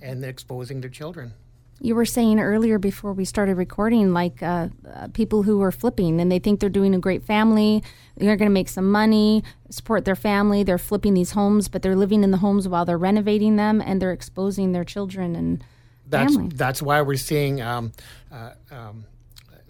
and 0.00 0.24
exposing 0.24 0.80
their 0.80 0.90
children. 0.90 1.32
You 1.80 1.94
were 1.94 2.04
saying 2.04 2.40
earlier 2.40 2.78
before 2.78 3.12
we 3.12 3.24
started 3.24 3.56
recording, 3.56 4.12
like 4.12 4.42
uh, 4.42 4.68
uh, 4.92 5.08
people 5.12 5.44
who 5.44 5.62
are 5.62 5.70
flipping 5.70 6.20
and 6.20 6.30
they 6.30 6.40
think 6.40 6.58
they're 6.58 6.68
doing 6.68 6.92
a 6.92 6.98
great 6.98 7.22
family, 7.22 7.84
they're 8.16 8.36
going 8.36 8.50
to 8.50 8.54
make 8.54 8.68
some 8.68 8.90
money, 8.90 9.44
support 9.70 10.04
their 10.04 10.16
family. 10.16 10.64
They're 10.64 10.76
flipping 10.76 11.14
these 11.14 11.32
homes, 11.32 11.68
but 11.68 11.82
they're 11.82 11.94
living 11.94 12.24
in 12.24 12.32
the 12.32 12.38
homes 12.38 12.66
while 12.66 12.84
they're 12.84 12.98
renovating 12.98 13.56
them 13.56 13.80
and 13.80 14.02
they're 14.02 14.12
exposing 14.12 14.72
their 14.72 14.84
children 14.84 15.36
and 15.36 15.62
that's, 16.08 16.34
family. 16.34 16.54
That's 16.54 16.82
why 16.82 17.02
we're 17.02 17.16
seeing 17.16 17.60
um, 17.60 17.92
uh, 18.32 18.52
um, 18.70 19.04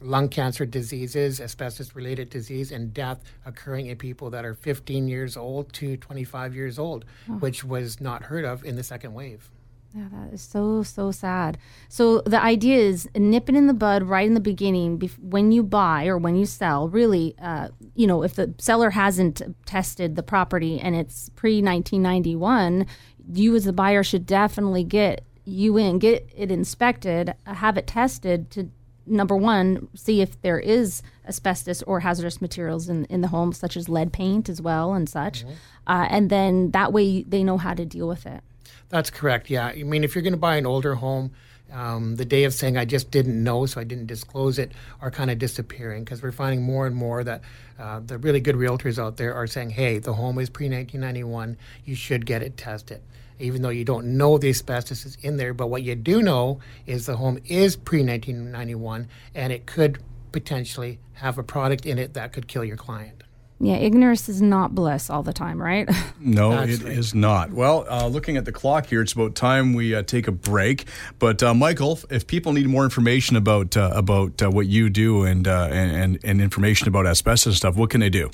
lung 0.01 0.29
cancer 0.29 0.67
diseases, 0.67 1.41
asbestos 1.41 1.95
related 1.95 2.31
disease, 2.31 2.73
and 2.73 2.93
death 2.93 3.21
occurring 3.47 3.87
in 3.87 3.97
people 3.97 4.31
that 4.31 4.45
are 4.45 4.55
15 4.55 5.09
years 5.09 5.37
old 5.37 5.73
to 5.75 5.97
25 5.97 6.55
years 6.55 6.79
old, 6.79 7.05
oh. 7.29 7.35
which 7.35 7.65
was 7.65 8.01
not 8.01 8.25
heard 8.25 8.45
of 8.45 8.65
in 8.65 8.77
the 8.77 8.83
second 8.83 9.15
wave. 9.15 9.51
Yeah, 9.95 10.09
that 10.13 10.35
is 10.35 10.43
so 10.43 10.83
so 10.83 11.11
sad. 11.11 11.57
So 11.89 12.21
the 12.21 12.41
idea 12.41 12.77
is 12.77 13.09
nip 13.17 13.49
it 13.49 13.55
in 13.55 13.69
the 13.69 13.75
bud 13.75 14.03
right 14.03 14.27
in 14.27 14.35
the 14.35 14.41
beginning 14.41 14.99
bef- 14.99 15.19
when 15.19 15.51
you 15.51 15.63
buy 15.63 16.07
or 16.07 16.19
when 16.19 16.37
you 16.37 16.45
sell. 16.45 16.89
Really, 16.89 17.35
uh, 17.41 17.69
you 17.95 18.07
know, 18.07 18.23
if 18.23 18.35
the 18.35 18.55
seller 18.59 18.91
hasn't 18.91 19.41
tested 19.65 20.15
the 20.15 20.23
property 20.23 20.79
and 20.79 20.95
it's 20.95 21.31
pre 21.31 21.63
1991, 21.63 22.87
you 23.33 23.55
as 23.57 23.65
the 23.65 23.73
buyer 23.73 24.03
should 24.03 24.27
definitely 24.27 24.85
get 24.85 25.25
you 25.49 25.77
in, 25.77 25.99
get 25.99 26.29
it 26.37 26.51
inspected, 26.51 27.35
have 27.47 27.77
it 27.77 27.87
tested 27.87 28.51
to 28.53 28.71
number 29.07 29.37
one, 29.37 29.89
see 29.95 30.21
if 30.21 30.41
there 30.43 30.59
is 30.59 31.03
asbestos 31.27 31.83
or 31.85 32.01
hazardous 32.01 32.41
materials 32.41 32.89
in, 32.89 33.05
in 33.07 33.21
the 33.21 33.29
home, 33.29 33.53
such 33.53 33.77
as 33.77 33.89
lead 33.89 34.13
paint 34.13 34.49
as 34.49 34.61
well 34.61 34.93
and 34.93 35.09
such. 35.09 35.45
Mm-hmm. 35.45 35.53
Uh, 35.87 36.07
and 36.11 36.31
then 36.31 36.71
that 36.73 36.93
way 36.93 37.23
they 37.23 37.43
know 37.43 37.57
how 37.57 37.75
to 37.75 37.85
deal 37.85 38.07
with 38.07 38.27
it. 38.27 38.43
That's 38.91 39.11
correct. 39.11 39.51
Yeah. 39.51 39.67
I 39.67 39.83
mean, 39.83 40.05
if 40.05 40.15
you're 40.15 40.23
going 40.23 40.33
to 40.33 40.39
buy 40.39 40.57
an 40.57 40.67
older 40.67 40.95
home, 40.95 41.33
um, 41.73 42.17
the 42.17 42.25
day 42.25 42.45
of 42.45 42.55
saying 42.55 42.79
I 42.79 42.85
just 42.85 43.11
didn't 43.11 43.43
know, 43.43 43.67
so 43.67 43.81
I 43.81 43.85
didn't 43.85 44.07
disclose 44.07 44.59
it, 44.59 44.73
are 45.03 45.11
kind 45.11 45.31
of 45.31 45.39
disappearing 45.39 46.05
because 46.05 46.23
we're 46.23 46.33
finding 46.33 46.63
more 46.63 46.87
and 46.87 46.97
more 46.97 47.23
that 47.25 47.43
uh, 47.79 48.01
the 48.01 48.19
really 48.19 48.41
good 48.41 48.57
realtors 48.57 48.99
out 48.99 49.19
there 49.19 49.35
are 49.35 49.47
saying, 49.47 49.71
hey, 49.71 49.99
the 49.99 50.15
home 50.15 50.39
is 50.39 50.49
pre 50.49 50.67
1991, 50.67 51.57
you 51.85 51.95
should 51.95 52.25
get 52.25 52.43
it 52.43 52.57
tested. 52.57 53.03
Even 53.39 53.63
though 53.63 53.69
you 53.69 53.85
don't 53.85 54.17
know 54.17 54.39
the 54.39 54.49
asbestos 54.49 55.05
is 55.05 55.17
in 55.23 55.37
there, 55.37 55.55
but 55.55 55.69
what 55.69 55.83
you 55.83 55.95
do 55.95 56.23
know 56.23 56.61
is 56.87 57.07
the 57.07 57.17
home 57.17 57.39
is 57.47 57.77
pre 57.77 58.05
1991 58.05 59.09
and 59.35 59.53
it 59.53 59.67
could 59.67 60.03
potentially 60.33 60.99
have 61.15 61.39
a 61.39 61.43
product 61.43 61.87
in 61.87 61.99
it 61.99 62.15
that 62.15 62.33
could 62.33 62.49
kill 62.49 62.65
your 62.65 62.77
client. 62.77 63.23
Yeah, 63.61 63.75
ignorance 63.75 64.29
is 64.29 64.41
not 64.41 64.73
bliss 64.73 65.11
all 65.11 65.25
the 65.25 65.33
time, 65.33 65.61
right? 65.61 65.89
no, 66.21 66.51
That's 66.51 66.81
it 66.81 66.85
right. 66.85 66.93
is 66.97 67.13
not. 67.13 67.51
Well, 67.51 67.87
uh, 67.91 68.07
looking 68.07 68.37
at 68.37 68.45
the 68.45 68.53
clock 68.53 68.87
here, 68.87 69.03
it's 69.03 69.13
about 69.13 69.35
time 69.35 69.75
we 69.75 69.97
uh, 69.97 70.03
take 70.03 70.29
a 70.29 70.33
break. 70.33 70.87
But 71.19 71.43
uh, 71.43 71.55
Michael, 71.55 71.99
if 72.09 72.29
people 72.29 72.53
need 72.53 72.69
more 72.69 72.85
information 72.85 73.37
about 73.37 73.77
uh, 73.77 73.91
about 73.93 74.41
uh, 74.43 74.51
what 74.51 74.69
you 74.69 74.91
do 74.91 75.25
and, 75.25 75.49
uh, 75.49 75.69
and 75.73 76.21
and 76.23 76.41
information 76.41 76.87
about 76.87 77.07
asbestos 77.07 77.47
and 77.47 77.57
stuff, 77.57 77.75
what 77.75 77.91
can 77.91 78.01
they 78.01 78.11
do? 78.11 78.31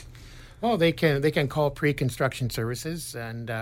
Well, 0.64 0.78
they 0.78 0.92
can 0.92 1.20
they 1.20 1.30
can 1.30 1.46
call 1.46 1.68
pre-construction 1.68 2.48
services, 2.48 3.14
and 3.14 3.52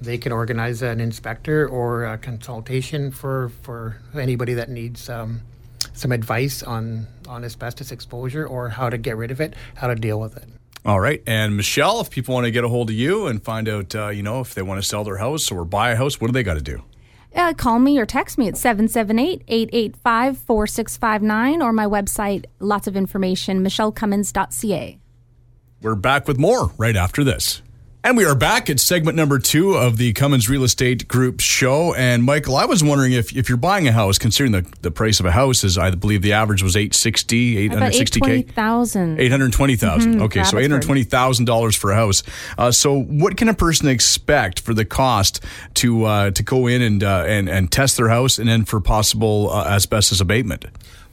they 0.00 0.16
can 0.16 0.32
organize 0.32 0.80
an 0.80 1.00
inspector 1.00 1.68
or 1.68 2.06
a 2.06 2.16
consultation 2.16 3.10
for 3.10 3.50
for 3.60 4.00
anybody 4.14 4.54
that 4.54 4.70
needs. 4.70 5.10
Um, 5.10 5.42
some 5.92 6.12
advice 6.12 6.62
on, 6.62 7.06
on 7.28 7.44
asbestos 7.44 7.92
exposure 7.92 8.46
or 8.46 8.68
how 8.70 8.90
to 8.90 8.98
get 8.98 9.16
rid 9.16 9.30
of 9.30 9.40
it, 9.40 9.54
how 9.76 9.86
to 9.86 9.94
deal 9.94 10.20
with 10.20 10.36
it. 10.36 10.48
All 10.84 11.00
right. 11.00 11.22
And 11.26 11.56
Michele, 11.56 12.00
if 12.00 12.10
people 12.10 12.34
want 12.34 12.44
to 12.44 12.50
get 12.50 12.64
a 12.64 12.68
hold 12.68 12.90
of 12.90 12.96
you 12.96 13.26
and 13.26 13.42
find 13.42 13.68
out, 13.68 13.94
uh, 13.94 14.08
you 14.08 14.22
know, 14.22 14.40
if 14.40 14.54
they 14.54 14.62
want 14.62 14.80
to 14.80 14.86
sell 14.86 15.04
their 15.04 15.16
house 15.16 15.50
or 15.50 15.64
buy 15.64 15.90
a 15.90 15.96
house, 15.96 16.20
what 16.20 16.26
do 16.26 16.32
they 16.32 16.42
got 16.42 16.54
to 16.54 16.62
do? 16.62 16.82
Uh, 17.34 17.54
call 17.54 17.78
me 17.78 17.98
or 17.98 18.04
text 18.04 18.36
me 18.36 18.48
at 18.48 18.56
778 18.56 19.42
885 19.46 20.38
4659 20.38 21.62
or 21.62 21.72
my 21.72 21.86
website, 21.86 22.44
lots 22.60 22.86
of 22.86 22.96
information, 22.96 23.64
michelecummins.ca. 23.64 24.98
We're 25.82 25.94
back 25.94 26.26
with 26.26 26.38
more 26.38 26.72
right 26.78 26.96
after 26.96 27.22
this. 27.22 27.62
And 28.02 28.16
we 28.16 28.24
are 28.24 28.36
back 28.36 28.70
at 28.70 28.78
segment 28.78 29.16
number 29.16 29.40
two 29.40 29.74
of 29.74 29.96
the 29.96 30.12
Cummins 30.12 30.48
Real 30.48 30.62
Estate 30.62 31.08
Group 31.08 31.40
show. 31.40 31.92
And 31.92 32.22
Michael, 32.22 32.54
I 32.54 32.64
was 32.64 32.82
wondering 32.82 33.12
if, 33.12 33.36
if 33.36 33.48
you're 33.48 33.58
buying 33.58 33.88
a 33.88 33.92
house, 33.92 34.16
considering 34.16 34.52
the, 34.52 34.64
the 34.82 34.92
price 34.92 35.18
of 35.18 35.26
a 35.26 35.32
house 35.32 35.64
is, 35.64 35.76
I 35.76 35.90
believe 35.90 36.22
the 36.22 36.32
average 36.32 36.62
was 36.62 36.76
860, 36.76 37.68
860K? 37.68 37.76
820,000. 37.88 39.20
820,000. 39.20 40.12
Mm-hmm, 40.12 40.22
okay, 40.22 40.44
so 40.44 40.56
$820,000 40.56 41.76
for 41.76 41.90
a 41.90 41.96
house. 41.96 42.22
Uh, 42.56 42.70
so 42.70 43.02
what 43.02 43.36
can 43.36 43.48
a 43.48 43.54
person 43.54 43.88
expect 43.88 44.60
for 44.60 44.72
the 44.72 44.84
cost 44.84 45.44
to 45.74 46.04
uh, 46.04 46.30
to 46.30 46.42
go 46.44 46.68
in 46.68 46.82
and, 46.82 47.02
uh, 47.02 47.24
and, 47.26 47.48
and 47.48 47.72
test 47.72 47.96
their 47.96 48.08
house 48.08 48.38
and 48.38 48.48
then 48.48 48.64
for 48.64 48.80
possible 48.80 49.50
uh, 49.50 49.64
asbestos 49.66 50.20
abatement? 50.20 50.64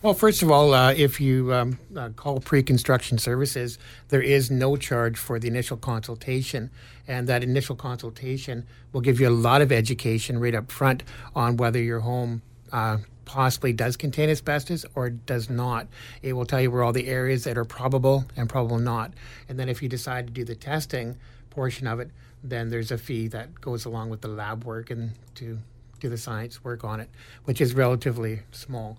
Well, 0.03 0.13
first 0.13 0.43
of 0.43 0.51
all, 0.51 0.73
uh, 0.73 0.91
if 0.91 1.21
you 1.21 1.53
um, 1.53 1.79
uh, 1.95 2.09
call 2.09 2.41
pre 2.41 2.61
construction 2.61 3.17
services, 3.17 3.79
there 4.09 4.21
is 4.21 4.51
no 4.51 4.75
charge 4.75 5.17
for 5.17 5.39
the 5.39 5.47
initial 5.47 5.77
consultation. 5.77 6.71
And 7.07 7.29
that 7.29 7.41
initial 7.41 7.77
consultation 7.77 8.67
will 8.91 8.99
give 8.99 9.21
you 9.21 9.29
a 9.29 9.31
lot 9.31 9.61
of 9.61 9.71
education 9.71 10.39
right 10.39 10.53
up 10.53 10.69
front 10.69 11.03
on 11.33 11.55
whether 11.55 11.81
your 11.81 12.01
home 12.01 12.41
uh, 12.73 12.97
possibly 13.23 13.71
does 13.71 13.95
contain 13.95 14.29
asbestos 14.29 14.85
or 14.93 15.09
does 15.09 15.49
not. 15.49 15.87
It 16.21 16.33
will 16.33 16.45
tell 16.45 16.59
you 16.59 16.69
where 16.69 16.83
all 16.83 16.91
the 16.91 17.07
areas 17.07 17.45
that 17.45 17.57
are 17.57 17.63
probable 17.63 18.25
and 18.35 18.49
probable 18.49 18.79
not. 18.79 19.13
And 19.47 19.57
then 19.57 19.69
if 19.69 19.81
you 19.81 19.87
decide 19.87 20.27
to 20.27 20.33
do 20.33 20.43
the 20.43 20.55
testing 20.55 21.15
portion 21.49 21.87
of 21.87 22.01
it, 22.01 22.11
then 22.43 22.69
there's 22.69 22.91
a 22.91 22.97
fee 22.97 23.29
that 23.29 23.61
goes 23.61 23.85
along 23.85 24.09
with 24.09 24.19
the 24.19 24.27
lab 24.27 24.65
work 24.65 24.91
and 24.91 25.11
to 25.35 25.59
do 26.01 26.09
the 26.09 26.17
science 26.17 26.61
work 26.61 26.83
on 26.83 26.99
it, 26.99 27.09
which 27.45 27.61
is 27.61 27.73
relatively 27.73 28.41
small. 28.51 28.97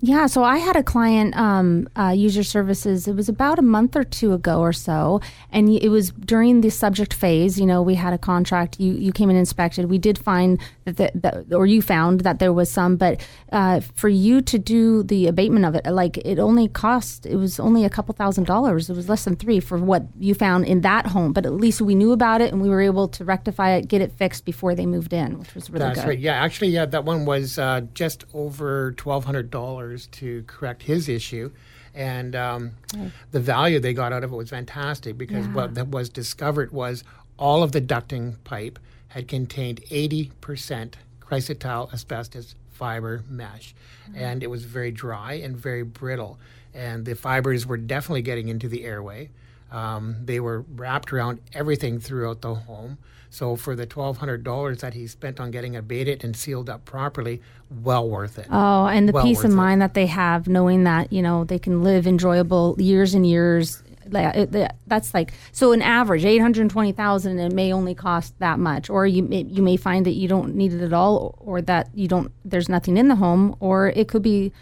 Yeah, 0.00 0.26
so 0.26 0.44
I 0.44 0.58
had 0.58 0.76
a 0.76 0.82
client 0.84 1.36
um, 1.36 1.88
uh, 1.98 2.14
user 2.16 2.44
services. 2.44 3.08
It 3.08 3.16
was 3.16 3.28
about 3.28 3.58
a 3.58 3.62
month 3.62 3.96
or 3.96 4.04
two 4.04 4.32
ago 4.32 4.60
or 4.60 4.72
so, 4.72 5.20
and 5.50 5.68
it 5.68 5.88
was 5.88 6.12
during 6.12 6.60
the 6.60 6.70
subject 6.70 7.12
phase. 7.12 7.58
You 7.58 7.66
know, 7.66 7.82
we 7.82 7.96
had 7.96 8.12
a 8.12 8.18
contract. 8.18 8.78
You 8.78 8.92
you 8.92 9.10
came 9.10 9.28
and 9.28 9.38
inspected. 9.38 9.90
We 9.90 9.98
did 9.98 10.16
find 10.16 10.60
that, 10.96 11.22
that 11.22 11.52
or 11.52 11.66
you 11.66 11.82
found 11.82 12.20
that 12.20 12.38
there 12.38 12.52
was 12.52 12.70
some, 12.70 12.96
but 12.96 13.26
uh, 13.52 13.80
for 13.94 14.08
you 14.08 14.40
to 14.42 14.58
do 14.58 15.02
the 15.02 15.26
abatement 15.26 15.64
of 15.64 15.74
it, 15.74 15.86
like 15.86 16.18
it 16.18 16.38
only 16.38 16.68
cost. 16.68 17.26
It 17.26 17.36
was 17.36 17.60
only 17.60 17.84
a 17.84 17.90
couple 17.90 18.14
thousand 18.14 18.44
dollars. 18.44 18.90
It 18.90 18.96
was 18.96 19.08
less 19.08 19.24
than 19.24 19.36
three 19.36 19.60
for 19.60 19.78
what 19.78 20.04
you 20.18 20.34
found 20.34 20.66
in 20.66 20.80
that 20.82 21.06
home. 21.06 21.32
But 21.32 21.46
at 21.46 21.52
least 21.52 21.80
we 21.80 21.94
knew 21.94 22.12
about 22.12 22.40
it, 22.40 22.52
and 22.52 22.60
we 22.60 22.68
were 22.68 22.80
able 22.80 23.08
to 23.08 23.24
rectify 23.24 23.72
it, 23.72 23.88
get 23.88 24.00
it 24.00 24.12
fixed 24.12 24.44
before 24.44 24.74
they 24.74 24.86
moved 24.86 25.12
in, 25.12 25.38
which 25.38 25.54
was 25.54 25.70
really 25.70 25.80
good. 25.80 25.88
That's 25.88 26.00
good. 26.00 26.08
right. 26.08 26.18
Yeah, 26.18 26.34
actually, 26.34 26.68
yeah, 26.68 26.86
that 26.86 27.04
one 27.04 27.24
was 27.24 27.58
uh, 27.58 27.82
just 27.94 28.24
over 28.34 28.92
twelve 28.92 29.24
hundred 29.24 29.50
dollars 29.50 30.06
to 30.12 30.42
correct 30.46 30.82
his 30.82 31.08
issue. 31.08 31.50
And 31.94 32.36
um, 32.36 32.72
oh. 32.96 33.10
the 33.32 33.40
value 33.40 33.80
they 33.80 33.92
got 33.92 34.12
out 34.12 34.22
of 34.22 34.32
it 34.32 34.36
was 34.36 34.50
fantastic 34.50 35.18
because 35.18 35.46
yeah. 35.46 35.66
what 35.66 35.88
was 35.88 36.08
discovered 36.08 36.70
was 36.70 37.02
all 37.38 37.62
of 37.62 37.72
the 37.72 37.80
ducting 37.80 38.36
pipe 38.44 38.78
had 39.08 39.28
contained 39.28 39.80
80% 39.90 40.94
chrysotile 41.20 41.92
asbestos 41.92 42.54
fiber 42.72 43.24
mesh. 43.28 43.74
Mm-hmm. 44.08 44.18
And 44.18 44.42
it 44.42 44.48
was 44.48 44.64
very 44.64 44.90
dry 44.90 45.34
and 45.34 45.56
very 45.56 45.82
brittle. 45.82 46.38
And 46.74 47.04
the 47.04 47.14
fibers 47.14 47.66
were 47.66 47.76
definitely 47.76 48.22
getting 48.22 48.48
into 48.48 48.68
the 48.68 48.84
airway. 48.84 49.30
Um, 49.70 50.16
they 50.24 50.40
were 50.40 50.64
wrapped 50.74 51.12
around 51.12 51.40
everything 51.52 52.00
throughout 52.00 52.40
the 52.40 52.54
home. 52.54 52.98
So 53.30 53.56
for 53.56 53.76
the 53.76 53.84
twelve 53.84 54.16
hundred 54.18 54.42
dollars 54.42 54.80
that 54.80 54.94
he 54.94 55.06
spent 55.06 55.38
on 55.38 55.50
getting 55.50 55.76
abated 55.76 56.24
and 56.24 56.34
sealed 56.34 56.70
up 56.70 56.86
properly, 56.86 57.42
well 57.82 58.08
worth 58.08 58.38
it. 58.38 58.46
Oh, 58.50 58.86
and 58.86 59.06
the 59.06 59.12
well 59.12 59.22
peace 59.22 59.44
of 59.44 59.52
mind 59.52 59.82
it. 59.82 59.84
that 59.84 59.94
they 59.94 60.06
have, 60.06 60.48
knowing 60.48 60.84
that 60.84 61.12
you 61.12 61.20
know 61.20 61.44
they 61.44 61.58
can 61.58 61.82
live 61.82 62.06
enjoyable 62.06 62.74
years 62.78 63.12
and 63.12 63.26
years. 63.26 63.82
That's 64.10 65.14
like 65.14 65.32
so. 65.52 65.72
An 65.72 65.82
average 65.82 66.24
eight 66.24 66.38
hundred 66.38 66.68
twenty 66.70 66.92
thousand. 66.92 67.38
It 67.38 67.52
may 67.52 67.72
only 67.72 67.94
cost 67.94 68.38
that 68.38 68.58
much, 68.58 68.90
or 68.90 69.06
you 69.06 69.22
may, 69.22 69.42
you 69.42 69.62
may 69.62 69.76
find 69.76 70.06
that 70.06 70.12
you 70.12 70.28
don't 70.28 70.54
need 70.54 70.72
it 70.72 70.82
at 70.82 70.92
all, 70.92 71.36
or 71.38 71.60
that 71.62 71.90
you 71.94 72.08
don't. 72.08 72.32
There's 72.44 72.68
nothing 72.68 72.96
in 72.96 73.08
the 73.08 73.16
home, 73.16 73.56
or 73.60 73.88
it 73.88 74.08
could 74.08 74.22
be 74.22 74.52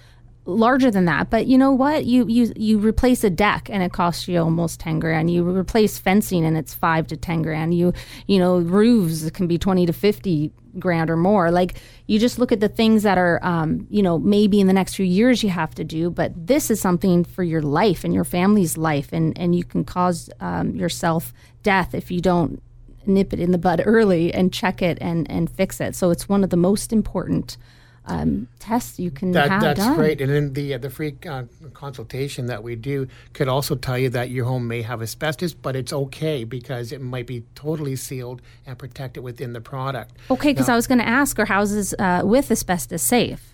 larger 0.46 0.90
than 0.90 1.04
that. 1.06 1.28
But 1.28 1.46
you 1.46 1.58
know 1.58 1.72
what? 1.72 2.04
You 2.04 2.26
you 2.28 2.52
you 2.56 2.78
replace 2.78 3.24
a 3.24 3.30
deck 3.30 3.68
and 3.70 3.82
it 3.82 3.92
costs 3.92 4.28
you 4.28 4.40
almost 4.40 4.80
ten 4.80 5.00
grand. 5.00 5.30
You 5.30 5.48
replace 5.48 5.98
fencing 5.98 6.44
and 6.44 6.56
it's 6.56 6.74
five 6.74 7.06
to 7.08 7.16
ten 7.16 7.42
grand. 7.42 7.74
You 7.74 7.92
you 8.26 8.38
know 8.38 8.58
roofs 8.58 9.28
can 9.30 9.46
be 9.46 9.58
twenty 9.58 9.86
to 9.86 9.92
fifty 9.92 10.52
grand 10.78 11.10
or 11.10 11.16
more. 11.16 11.50
Like 11.50 11.74
you 12.06 12.18
just 12.18 12.38
look 12.38 12.52
at 12.52 12.60
the 12.60 12.68
things 12.68 13.02
that 13.02 13.18
are 13.18 13.38
um, 13.42 13.86
you 13.90 14.02
know 14.02 14.18
maybe 14.18 14.60
in 14.60 14.66
the 14.66 14.72
next 14.72 14.94
few 14.94 15.06
years 15.06 15.42
you 15.42 15.50
have 15.50 15.74
to 15.76 15.84
do, 15.84 16.10
but 16.10 16.32
this 16.46 16.70
is 16.70 16.80
something 16.80 17.24
for 17.24 17.42
your 17.42 17.62
life 17.62 18.04
and 18.04 18.14
your 18.14 18.24
family's 18.24 18.76
life, 18.76 19.12
and 19.12 19.36
and 19.38 19.54
you 19.54 19.64
can 19.64 19.84
cause 19.84 20.30
um, 20.40 20.74
yourself 20.74 21.32
death 21.62 21.94
if 21.94 22.10
you 22.10 22.20
don't 22.20 22.62
nip 23.06 23.32
it 23.32 23.40
in 23.40 23.52
the 23.52 23.58
bud 23.58 23.82
early 23.86 24.32
and 24.32 24.52
check 24.52 24.82
it 24.82 24.98
and 25.00 25.30
and 25.30 25.50
fix 25.50 25.80
it. 25.80 25.94
So 25.94 26.10
it's 26.10 26.28
one 26.28 26.44
of 26.44 26.50
the 26.50 26.56
most 26.56 26.92
important 26.92 27.56
um, 28.06 28.48
tests 28.58 28.98
you 28.98 29.10
can 29.10 29.32
that, 29.32 29.50
have 29.50 29.60
that's 29.60 29.80
done. 29.80 29.96
great. 29.96 30.20
And 30.20 30.30
then 30.30 30.52
the 30.52 30.74
uh, 30.74 30.78
the 30.78 30.90
free 30.90 31.16
uh, 31.28 31.44
consultation 31.74 32.46
that 32.46 32.62
we 32.62 32.76
do 32.76 33.08
could 33.32 33.48
also 33.48 33.74
tell 33.74 33.98
you 33.98 34.08
that 34.10 34.30
your 34.30 34.44
home 34.44 34.68
may 34.68 34.82
have 34.82 35.02
asbestos, 35.02 35.54
but 35.54 35.74
it's 35.74 35.92
okay 35.92 36.44
because 36.44 36.92
it 36.92 37.00
might 37.00 37.26
be 37.26 37.44
totally 37.54 37.96
sealed 37.96 38.42
and 38.66 38.78
protected 38.78 39.22
within 39.22 39.52
the 39.52 39.60
product. 39.60 40.16
Okay, 40.30 40.52
because 40.52 40.68
I 40.68 40.76
was 40.76 40.86
going 40.86 40.98
to 40.98 41.08
ask, 41.08 41.38
are 41.38 41.46
houses 41.46 41.94
uh, 41.98 42.22
with 42.24 42.50
asbestos 42.50 43.02
safe? 43.02 43.52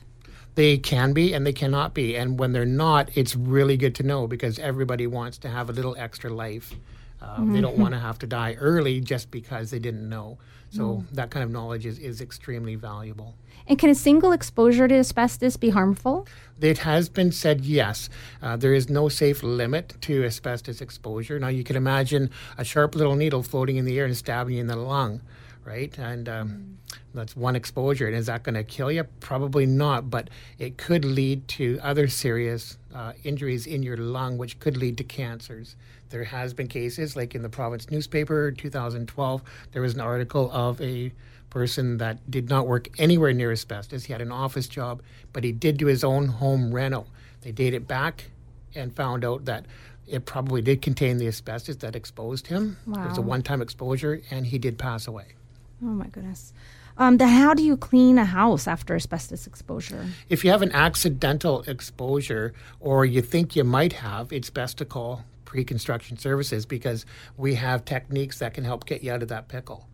They 0.55 0.77
can 0.77 1.15
be 1.15 1.33
and 1.33 1.47
they 1.47 1.55
cannot 1.55 1.95
be. 1.95 2.15
And 2.15 2.39
when 2.39 2.53
they're 2.53 2.67
not, 2.67 3.09
it's 3.17 3.35
really 3.35 3.79
good 3.79 3.95
to 3.97 4.03
know 4.03 4.27
because 4.27 4.59
everybody 4.59 5.07
wants 5.07 5.39
to 5.39 5.49
have 5.49 5.71
a 5.71 5.73
little 5.73 5.97
extra 5.97 6.31
life. 6.31 6.75
Um, 7.23 7.53
They 7.55 7.61
don't 7.61 7.79
want 7.79 7.95
to 7.95 8.01
have 8.01 8.19
to 8.19 8.27
die 8.27 8.55
early 8.55 9.01
just 9.01 9.31
because 9.31 9.71
they 9.71 9.79
didn't 9.79 10.09
know. 10.09 10.39
So 10.73 11.05
that 11.13 11.31
kind 11.31 11.45
of 11.45 11.51
knowledge 11.51 11.85
is, 11.85 11.99
is 11.99 12.23
extremely 12.23 12.77
valuable. 12.77 13.35
And 13.67 13.79
can 13.79 13.91
a 13.91 13.95
single 13.95 14.33
exposure 14.33 14.89
to 14.89 14.95
asbestos 14.95 15.59
be 15.59 15.69
harmful? 15.69 16.27
It 16.61 16.79
has 16.79 17.11
been 17.11 17.31
said 17.31 17.61
yes. 17.61 18.09
Uh, 18.41 18.57
there 18.57 18.73
is 18.73 18.89
no 18.89 19.11
safe 19.11 19.43
limit 19.43 19.95
to 20.01 20.25
asbestos 20.25 20.81
exposure. 20.81 21.39
Now, 21.39 21.49
you 21.49 21.63
can 21.63 21.77
imagine 21.77 22.31
a 22.57 22.65
sharp 22.65 22.95
little 22.95 23.17
needle 23.17 23.43
floating 23.43 23.77
in 23.77 23.85
the 23.85 23.99
air 23.99 24.07
and 24.07 24.17
stabbing 24.17 24.55
you 24.55 24.63
in 24.63 24.67
the 24.67 24.77
lung, 24.77 25.21
right? 25.65 25.97
And 25.99 26.29
um, 26.29 26.79
that's 27.15 27.37
one 27.37 27.57
exposure. 27.57 28.07
And 28.07 28.17
is 28.17 28.27
that 28.27 28.43
going 28.43 28.55
to 28.55 28.65
kill 28.65 28.91
you? 28.91 29.05
Probably 29.21 29.67
not, 29.67 30.11
but 30.11 30.31
it 30.59 30.77
could 30.77 31.05
lead 31.05 31.47
to 31.49 31.79
other 31.83 32.09
serious 32.09 32.79
uh, 32.95 33.13
injuries 33.25 33.67
in 33.67 33.83
your 33.83 33.97
lung, 33.97 34.39
which 34.39 34.59
could 34.59 34.77
lead 34.77 34.99
to 34.99 35.05
cancers. 35.05 35.77
There 36.11 36.25
has 36.25 36.53
been 36.53 36.69
cases, 36.69 37.17
like 37.17 37.35
in 37.35 37.43
the 37.43 37.49
province 37.49 37.91
newspaper, 37.91 38.53
2012, 38.53 39.43
there 39.73 39.83
was 39.83 39.95
an 39.95 40.01
article 40.01 40.51
of 40.53 40.81
a 40.81 41.13
person 41.49 41.99
that 41.99 42.31
did 42.31 42.49
not 42.49 42.67
work 42.67 42.89
anywhere 42.99 43.33
near 43.33 43.53
asbestos. 43.53 44.05
He 44.05 44.13
had 44.13 44.23
an 44.23 44.33
office 44.33 44.67
job, 44.67 45.03
but 45.33 45.45
he 45.45 45.53
did 45.53 45.77
do 45.77 45.87
his 45.87 46.03
own 46.05 46.27
home 46.27 46.75
reno. 46.75 47.07
They 47.43 47.53
dated 47.53 47.87
back 47.87 48.31
and 48.75 48.95
found 48.95 49.25
out 49.25 49.45
that 49.45 49.67
it 50.07 50.25
probably 50.25 50.63
did 50.63 50.83
contain 50.83 51.19
the 51.19 51.29
asbestos 51.29 51.77
that 51.77 51.95
exposed 51.95 52.47
him. 52.47 52.77
It 53.05 53.09
was 53.09 53.19
a 53.19 53.23
one 53.23 53.43
time 53.43 53.63
exposure, 53.63 54.21
and 54.31 54.47
he 54.47 54.59
did 54.59 54.79
pass 54.79 55.07
away. 55.07 55.35
Oh 55.83 55.87
my 55.87 56.07
goodness. 56.07 56.53
Um, 56.99 57.17
then 57.17 57.29
how 57.29 57.55
do 57.55 57.63
you 57.63 57.77
clean 57.77 58.19
a 58.19 58.25
house 58.25 58.67
after 58.69 58.95
asbestos 58.95 59.47
exposure? 59.47 60.07
If 60.29 60.45
you 60.45 60.51
have 60.51 60.63
an 60.63 60.73
accidental 60.73 61.63
exposure 61.63 62.53
or 62.81 63.05
you 63.05 63.23
think 63.23 63.57
you 63.57 63.65
might 63.65 63.95
have, 63.95 64.33
it's 64.33 64.51
best 64.51 64.79
to 64.79 64.85
call 64.85 65.25
pre 65.45 65.65
construction 65.65 66.19
services 66.19 66.67
because 66.67 67.05
we 67.37 67.55
have 67.55 67.85
techniques 67.85 68.39
that 68.39 68.55
can 68.55 68.65
help 68.65 68.87
get 68.87 69.03
you 69.03 69.13
out 69.13 69.23
of 69.23 69.29
that 69.29 69.49
pickle. 69.49 69.89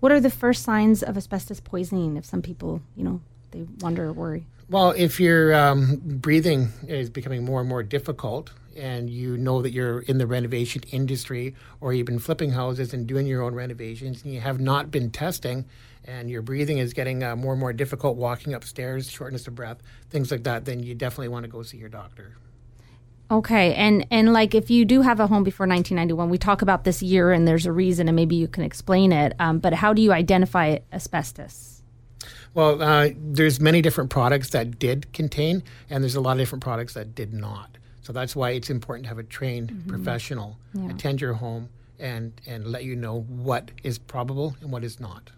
What 0.00 0.12
are 0.12 0.20
the 0.20 0.30
first 0.30 0.64
signs 0.64 1.02
of 1.02 1.16
asbestos 1.16 1.60
poisoning 1.60 2.16
if 2.16 2.24
some 2.24 2.42
people, 2.42 2.82
you 2.96 3.04
know, 3.04 3.20
they 3.50 3.64
wonder 3.80 4.06
or 4.06 4.12
worry? 4.12 4.46
Well, 4.70 4.90
if 4.90 5.18
your 5.18 5.54
um, 5.54 6.00
breathing 6.04 6.68
is 6.86 7.08
becoming 7.08 7.44
more 7.44 7.60
and 7.60 7.68
more 7.68 7.82
difficult, 7.82 8.52
and 8.78 9.10
you 9.10 9.36
know 9.36 9.60
that 9.62 9.72
you're 9.72 10.00
in 10.00 10.18
the 10.18 10.26
renovation 10.26 10.82
industry, 10.90 11.54
or 11.80 11.92
you've 11.92 12.06
been 12.06 12.18
flipping 12.18 12.50
houses 12.50 12.94
and 12.94 13.06
doing 13.06 13.26
your 13.26 13.42
own 13.42 13.54
renovations, 13.54 14.22
and 14.22 14.32
you 14.32 14.40
have 14.40 14.60
not 14.60 14.90
been 14.90 15.10
testing, 15.10 15.64
and 16.04 16.30
your 16.30 16.42
breathing 16.42 16.78
is 16.78 16.92
getting 16.92 17.22
uh, 17.22 17.36
more 17.36 17.52
and 17.52 17.60
more 17.60 17.72
difficult, 17.72 18.16
walking 18.16 18.54
upstairs, 18.54 19.10
shortness 19.10 19.46
of 19.46 19.54
breath, 19.54 19.78
things 20.10 20.30
like 20.30 20.44
that, 20.44 20.64
then 20.64 20.82
you 20.82 20.94
definitely 20.94 21.28
want 21.28 21.44
to 21.44 21.50
go 21.50 21.62
see 21.62 21.76
your 21.76 21.88
doctor. 21.88 22.36
Okay, 23.30 23.74
and 23.74 24.06
and 24.10 24.32
like 24.32 24.54
if 24.54 24.70
you 24.70 24.86
do 24.86 25.02
have 25.02 25.20
a 25.20 25.26
home 25.26 25.44
before 25.44 25.66
1991, 25.66 26.30
we 26.30 26.38
talk 26.38 26.62
about 26.62 26.84
this 26.84 27.02
year 27.02 27.30
and 27.30 27.46
there's 27.46 27.66
a 27.66 27.72
reason, 27.72 28.08
and 28.08 28.16
maybe 28.16 28.36
you 28.36 28.48
can 28.48 28.64
explain 28.64 29.12
it. 29.12 29.34
Um, 29.38 29.58
but 29.58 29.74
how 29.74 29.92
do 29.92 30.00
you 30.00 30.12
identify 30.12 30.78
asbestos? 30.92 31.82
Well, 32.54 32.82
uh, 32.82 33.10
there's 33.14 33.60
many 33.60 33.82
different 33.82 34.10
products 34.10 34.50
that 34.50 34.78
did 34.78 35.12
contain, 35.12 35.62
and 35.90 36.02
there's 36.02 36.16
a 36.16 36.20
lot 36.20 36.32
of 36.32 36.38
different 36.38 36.64
products 36.64 36.94
that 36.94 37.14
did 37.14 37.34
not. 37.34 37.77
So 38.08 38.14
that's 38.14 38.34
why 38.34 38.52
it's 38.52 38.70
important 38.70 39.04
to 39.04 39.08
have 39.10 39.18
a 39.18 39.22
trained 39.22 39.84
professional 39.86 40.56
attend 40.88 41.20
your 41.20 41.34
home 41.34 41.68
and 41.98 42.32
and 42.46 42.66
let 42.66 42.84
you 42.84 42.96
know 42.96 43.20
what 43.28 43.70
is 43.82 43.98
probable 43.98 44.56
and 44.62 44.72
what 44.72 44.82
is 44.82 44.98
not. 44.98 45.30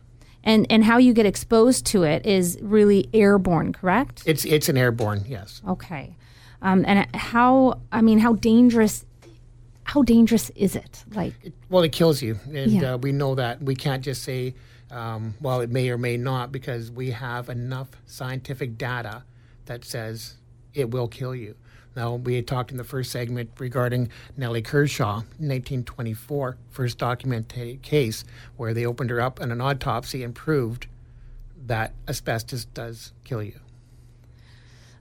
And 0.44 0.68
and 0.70 0.84
how 0.84 0.98
you 0.98 1.12
get 1.12 1.26
exposed 1.26 1.84
to 1.86 2.04
it 2.04 2.24
is 2.24 2.60
really 2.62 3.08
airborne, 3.12 3.72
correct? 3.72 4.22
It's 4.24 4.44
it's 4.44 4.68
an 4.68 4.76
airborne, 4.76 5.24
yes. 5.26 5.62
Okay, 5.66 6.14
um, 6.62 6.84
and 6.86 7.08
how? 7.16 7.80
I 7.90 8.02
mean, 8.02 8.20
how 8.20 8.34
dangerous? 8.34 9.04
How 9.82 10.02
dangerous 10.02 10.50
is 10.50 10.76
it? 10.76 11.02
Like, 11.12 11.34
Well, 11.70 11.82
it 11.82 11.90
kills 11.90 12.22
you, 12.22 12.38
and 12.54 12.70
Yeah. 12.70 12.94
uh, 12.94 12.98
we 12.98 13.10
know 13.10 13.34
that. 13.34 13.60
We 13.60 13.74
can't 13.74 14.04
just 14.04 14.22
say, 14.22 14.54
um, 14.92 15.34
well, 15.40 15.60
it 15.60 15.70
may 15.70 15.90
or 15.90 15.98
may 15.98 16.16
not, 16.16 16.52
because 16.52 16.92
we 16.92 17.10
have 17.10 17.48
enough 17.48 17.88
scientific 18.06 18.78
data 18.78 19.24
that 19.64 19.84
says 19.84 20.36
it 20.72 20.92
will 20.92 21.08
kill 21.08 21.34
you. 21.34 21.56
Now, 21.96 22.14
we 22.14 22.34
had 22.36 22.46
talked 22.46 22.70
in 22.70 22.76
the 22.76 22.84
first 22.84 23.10
segment 23.10 23.50
regarding 23.58 24.10
Nellie 24.36 24.62
Kershaw, 24.62 25.16
1924, 25.38 26.56
first 26.70 26.98
documented 26.98 27.82
case 27.82 28.24
where 28.56 28.72
they 28.72 28.86
opened 28.86 29.10
her 29.10 29.20
up 29.20 29.40
in 29.40 29.50
an 29.50 29.60
autopsy 29.60 30.22
and 30.22 30.34
proved 30.34 30.86
that 31.66 31.92
asbestos 32.08 32.64
does 32.66 33.12
kill 33.24 33.42
you. 33.42 33.60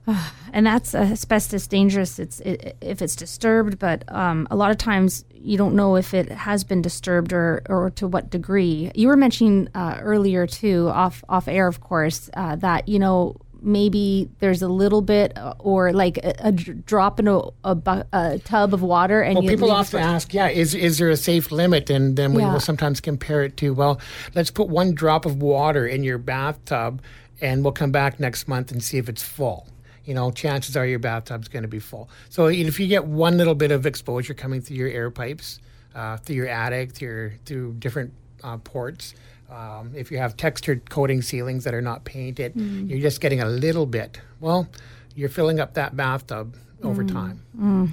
and 0.52 0.66
that's 0.66 0.94
uh, 0.94 0.98
asbestos 0.98 1.66
dangerous. 1.66 2.18
It's 2.18 2.40
it, 2.40 2.76
if 2.80 3.02
it's 3.02 3.16
disturbed, 3.16 3.78
but 3.78 4.04
um, 4.12 4.46
a 4.50 4.56
lot 4.56 4.70
of 4.70 4.78
times 4.78 5.24
you 5.34 5.56
don't 5.56 5.74
know 5.74 5.96
if 5.96 6.14
it 6.14 6.30
has 6.30 6.64
been 6.64 6.82
disturbed 6.82 7.32
or 7.32 7.62
or 7.68 7.90
to 7.90 8.06
what 8.06 8.30
degree. 8.30 8.90
You 8.94 9.08
were 9.08 9.16
mentioning 9.16 9.68
uh, 9.74 9.98
earlier 10.00 10.46
too, 10.46 10.88
off 10.88 11.22
off 11.28 11.48
air, 11.48 11.66
of 11.66 11.80
course, 11.80 12.30
uh, 12.34 12.56
that 12.56 12.88
you 12.88 12.98
know 12.98 13.36
maybe 13.62 14.28
there's 14.38 14.62
a 14.62 14.68
little 14.68 15.02
bit 15.02 15.36
uh, 15.36 15.54
or 15.58 15.92
like 15.92 16.18
a, 16.18 16.34
a 16.40 16.52
drop 16.52 17.20
in 17.20 17.28
a, 17.28 17.38
a, 17.64 18.04
a 18.12 18.38
tub 18.44 18.74
of 18.74 18.82
water, 18.82 19.20
and 19.22 19.36
Well, 19.36 19.48
people 19.48 19.70
often 19.70 20.00
ask, 20.00 20.32
yeah, 20.34 20.48
is 20.48 20.74
is 20.74 20.98
there 20.98 21.10
a 21.10 21.16
safe 21.16 21.50
limit? 21.52 21.90
And 21.90 22.16
then 22.16 22.34
we 22.34 22.42
Yeah. 22.42 22.52
will 22.52 22.60
sometimes 22.60 23.00
compare 23.00 23.42
it 23.42 23.56
to, 23.58 23.74
well, 23.74 24.00
let's 24.34 24.50
put 24.50 24.68
one 24.68 24.94
drop 24.94 25.26
of 25.26 25.40
water 25.42 25.86
in 25.86 26.02
your 26.04 26.18
bathtub, 26.18 27.02
and 27.40 27.62
we'll 27.64 27.72
come 27.72 27.90
back 27.92 28.18
next 28.20 28.48
month 28.48 28.70
and 28.72 28.82
see 28.82 28.98
if 28.98 29.08
it's 29.08 29.22
full. 29.22 29.66
You 30.04 30.14
know, 30.14 30.30
chances 30.30 30.76
are 30.76 30.86
your 30.86 30.98
bathtub's 30.98 31.48
going 31.48 31.62
to 31.62 31.68
be 31.68 31.78
full. 31.78 32.08
So 32.30 32.46
if 32.46 32.80
you 32.80 32.86
get 32.88 33.04
one 33.04 33.36
little 33.36 33.54
bit 33.54 33.70
of 33.70 33.86
exposure 33.86 34.34
coming 34.34 34.60
through 34.60 34.76
your 34.76 34.88
air 34.88 35.10
pipes, 35.10 35.60
uh, 35.94 36.16
through 36.16 36.36
your 36.36 36.48
attic, 36.48 36.92
through 36.92 37.08
your, 37.08 37.32
through 37.44 37.74
different 37.74 38.12
uh, 38.42 38.56
ports. 38.58 39.14
Um, 39.50 39.92
if 39.96 40.10
you 40.12 40.18
have 40.18 40.36
textured 40.36 40.88
coating 40.90 41.22
ceilings 41.22 41.64
that 41.64 41.74
are 41.74 41.82
not 41.82 42.04
painted, 42.04 42.52
you're 42.54 43.00
just 43.00 43.20
getting 43.20 43.40
a 43.40 43.46
little 43.46 43.86
bit. 43.86 44.20
Well, 44.38 44.68
you're 45.14 45.28
filling 45.28 45.58
up 45.58 45.74
that 45.74 45.96
bathtub 45.96 46.56
over 46.82 47.04
time. 47.04 47.42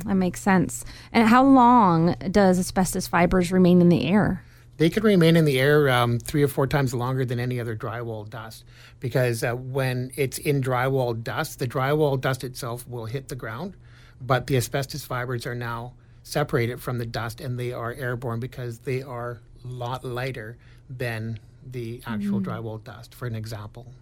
That 0.05 0.15
makes 0.15 0.41
sense. 0.41 0.85
And 1.11 1.27
how 1.27 1.43
long 1.43 2.15
does 2.31 2.59
asbestos 2.59 3.07
fibers 3.07 3.51
remain 3.51 3.81
in 3.81 3.89
the 3.89 4.07
air? 4.07 4.43
They 4.77 4.91
can 4.91 5.03
remain 5.03 5.35
in 5.35 5.45
the 5.45 5.59
air 5.59 5.89
um, 5.89 6.19
three 6.19 6.43
or 6.43 6.47
four 6.47 6.67
times 6.67 6.93
longer 6.93 7.25
than 7.25 7.39
any 7.39 7.59
other 7.59 7.75
drywall 7.75 8.29
dust 8.29 8.63
because 8.99 9.43
uh, 9.43 9.53
when 9.53 10.11
it's 10.15 10.37
in 10.37 10.61
drywall 10.61 11.21
dust, 11.21 11.57
the 11.57 11.67
drywall 11.67 12.21
dust 12.21 12.43
itself 12.43 12.87
will 12.87 13.05
hit 13.05 13.27
the 13.27 13.35
ground, 13.35 13.75
but 14.21 14.45
the 14.45 14.55
asbestos 14.55 15.03
fibers 15.03 15.47
are 15.47 15.55
now 15.55 15.93
separated 16.21 16.79
from 16.79 16.99
the 16.99 17.05
dust 17.07 17.41
and 17.41 17.59
they 17.59 17.73
are 17.73 17.93
airborne 17.93 18.39
because 18.39 18.79
they 18.79 19.01
are 19.01 19.39
a 19.63 19.67
lot 19.67 20.05
lighter 20.05 20.57
than 20.89 21.39
the 21.71 22.01
actual 22.05 22.41
drywall 22.41 22.83
dust, 22.83 23.13
for 23.13 23.27
an 23.27 23.35
example. 23.35 23.93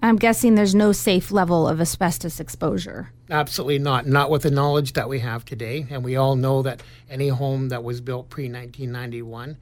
I'm 0.00 0.16
guessing 0.16 0.54
there's 0.54 0.74
no 0.74 0.92
safe 0.92 1.32
level 1.32 1.66
of 1.66 1.80
asbestos 1.80 2.38
exposure. 2.38 3.10
Absolutely 3.30 3.80
not. 3.80 4.06
Not 4.06 4.30
with 4.30 4.42
the 4.42 4.50
knowledge 4.50 4.92
that 4.92 5.08
we 5.08 5.18
have 5.20 5.44
today. 5.44 5.86
And 5.90 6.04
we 6.04 6.14
all 6.14 6.36
know 6.36 6.62
that 6.62 6.82
any 7.10 7.28
home 7.28 7.70
that 7.70 7.82
was 7.82 8.00
built 8.00 8.30
pre 8.30 8.44
1991, 8.44 9.56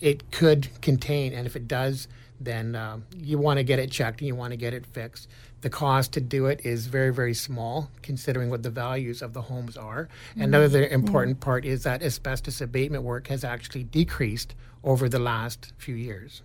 it 0.00 0.30
could 0.32 0.68
contain, 0.82 1.32
and 1.32 1.46
if 1.46 1.54
it 1.54 1.68
does, 1.68 2.08
then 2.40 2.74
um, 2.74 3.04
you 3.16 3.38
want 3.38 3.58
to 3.58 3.64
get 3.64 3.78
it 3.78 3.90
checked 3.90 4.20
and 4.20 4.28
you 4.28 4.34
want 4.34 4.50
to 4.50 4.56
get 4.56 4.74
it 4.74 4.84
fixed. 4.86 5.28
The 5.62 5.70
cost 5.70 6.12
to 6.12 6.20
do 6.20 6.46
it 6.46 6.60
is 6.64 6.86
very, 6.86 7.12
very 7.12 7.32
small 7.32 7.90
considering 8.02 8.50
what 8.50 8.62
the 8.62 8.70
values 8.70 9.22
of 9.22 9.32
the 9.32 9.42
homes 9.42 9.76
are. 9.76 10.08
Another 10.36 10.86
important 10.86 11.40
part 11.40 11.64
is 11.64 11.84
that 11.84 12.02
asbestos 12.02 12.60
abatement 12.60 13.04
work 13.04 13.28
has 13.28 13.42
actually 13.42 13.84
decreased 13.84 14.54
over 14.84 15.08
the 15.08 15.18
last 15.18 15.72
few 15.78 15.94
years. 15.94 16.42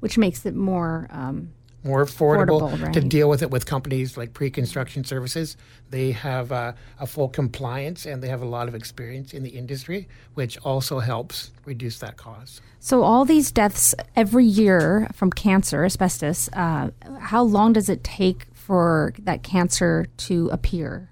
Which 0.00 0.18
makes 0.18 0.46
it 0.46 0.54
more 0.54 1.08
um, 1.10 1.52
more 1.86 2.04
affordable, 2.04 2.70
Affordable, 2.70 2.92
to 2.92 3.00
deal 3.00 3.28
with 3.28 3.42
it 3.42 3.50
with 3.50 3.64
companies 3.64 4.16
like 4.16 4.34
pre-construction 4.34 5.04
services. 5.04 5.56
They 5.90 6.10
have 6.12 6.50
uh, 6.50 6.72
a 6.98 7.06
full 7.06 7.28
compliance 7.28 8.06
and 8.06 8.22
they 8.22 8.28
have 8.28 8.42
a 8.42 8.46
lot 8.46 8.66
of 8.66 8.74
experience 8.74 9.32
in 9.32 9.42
the 9.44 9.50
industry, 9.50 10.08
which 10.34 10.58
also 10.58 10.98
helps 10.98 11.52
reduce 11.64 11.98
that 12.00 12.16
cost. 12.16 12.60
So 12.80 13.02
all 13.02 13.24
these 13.24 13.52
deaths 13.52 13.94
every 14.16 14.44
year 14.44 15.08
from 15.14 15.30
cancer, 15.30 15.84
asbestos. 15.84 16.48
Uh, 16.52 16.90
how 17.20 17.42
long 17.42 17.72
does 17.72 17.88
it 17.88 18.02
take 18.02 18.46
for 18.52 19.14
that 19.20 19.42
cancer 19.42 20.06
to 20.16 20.48
appear? 20.48 21.08